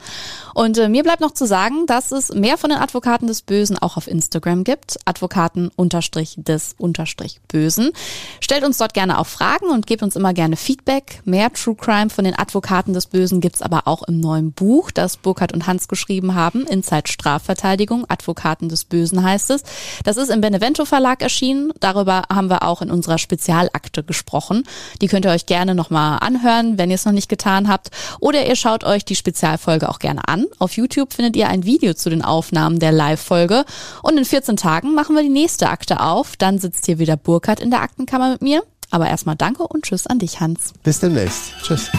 Und 0.52 0.76
äh, 0.76 0.90
mir 0.90 1.02
bleibt 1.02 1.22
noch 1.22 1.30
zu 1.30 1.46
sagen, 1.46 1.86
dass 1.86 2.12
es 2.12 2.30
mehr 2.34 2.58
von 2.58 2.68
den 2.68 2.78
Advokaten 2.78 3.26
des 3.26 3.40
Bösen 3.40 3.78
auch 3.78 3.96
auf 3.96 4.06
Instagram 4.06 4.64
gibt. 4.64 4.98
Advokaten 5.06 5.70
unterstrich 5.74 6.34
des 6.36 6.74
unterstrich 6.76 7.40
Bösen. 7.48 7.92
Stellt 8.40 8.64
uns 8.64 8.76
dort 8.76 8.92
gerne 8.92 9.18
auch 9.18 9.26
Fragen 9.26 9.70
und 9.70 9.86
gebt 9.86 10.02
uns 10.02 10.14
immer 10.14 10.34
gerne 10.34 10.56
Feedback. 10.56 11.22
Mehr 11.24 11.50
True 11.50 11.74
Crime 11.76 12.10
von 12.10 12.24
den 12.24 12.38
Advokaten 12.38 12.92
des 12.92 13.06
Bösen 13.06 13.40
gibt's 13.40 13.62
aber 13.62 13.86
auch 13.86 14.02
im 14.02 14.20
neuen 14.20 14.52
Buch, 14.52 14.90
das 14.90 15.16
Burkhard 15.16 15.54
und 15.54 15.66
Hans 15.66 15.88
geschrieben 15.88 16.34
haben. 16.34 16.66
Inside 16.66 17.08
Strafverteidigung, 17.08 18.04
Advokaten 18.08 18.68
des 18.68 18.84
Bösen 18.84 19.22
heißt 19.22 19.50
es. 19.52 19.62
Das 20.04 20.16
ist 20.16 20.30
im 20.30 20.40
Benevento 20.40 20.84
Verlag 20.84 21.22
erschienen. 21.22 21.72
Darüber 21.80 22.22
haben 22.32 22.50
wir 22.50 22.62
auch 22.62 22.82
in 22.82 22.90
unserer 22.90 23.18
Spezialakte 23.18 24.02
gesprochen. 24.02 24.64
Die 25.00 25.08
könnt 25.08 25.24
ihr 25.24 25.30
euch 25.30 25.46
gerne 25.46 25.74
nochmal 25.74 26.18
anhören, 26.20 26.78
wenn 26.78 26.90
ihr 26.90 26.96
es 26.96 27.04
noch 27.04 27.12
nicht 27.12 27.28
getan 27.28 27.68
habt. 27.68 27.90
Oder 28.20 28.46
ihr 28.46 28.56
schaut 28.56 28.84
euch 28.84 29.04
die 29.04 29.16
Spezialfolge 29.16 29.88
auch 29.88 29.98
gerne 29.98 30.28
an. 30.28 30.46
Auf 30.58 30.76
YouTube 30.76 31.12
findet 31.12 31.36
ihr 31.36 31.48
ein 31.48 31.64
Video 31.64 31.94
zu 31.94 32.10
den 32.10 32.22
Aufnahmen 32.22 32.78
der 32.78 32.92
Live-Folge. 32.92 33.64
Und 34.02 34.16
in 34.18 34.24
14 34.24 34.56
Tagen 34.56 34.94
machen 34.94 35.16
wir 35.16 35.22
die 35.22 35.28
nächste 35.28 35.68
Akte 35.68 36.00
auf. 36.00 36.36
Dann 36.36 36.58
sitzt 36.58 36.86
hier 36.86 36.98
wieder 36.98 37.16
Burkhard 37.16 37.60
in 37.60 37.70
der 37.70 37.82
Aktenkammer 37.82 38.30
mit 38.30 38.42
mir. 38.42 38.62
Aber 38.90 39.08
erstmal 39.08 39.36
danke 39.36 39.66
und 39.66 39.84
tschüss 39.84 40.06
an 40.06 40.18
dich, 40.18 40.40
Hans. 40.40 40.72
Bis 40.82 41.00
demnächst. 41.00 41.52
Tschüss. 41.62 41.90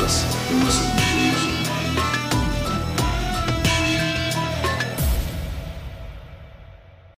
Das 0.00 0.24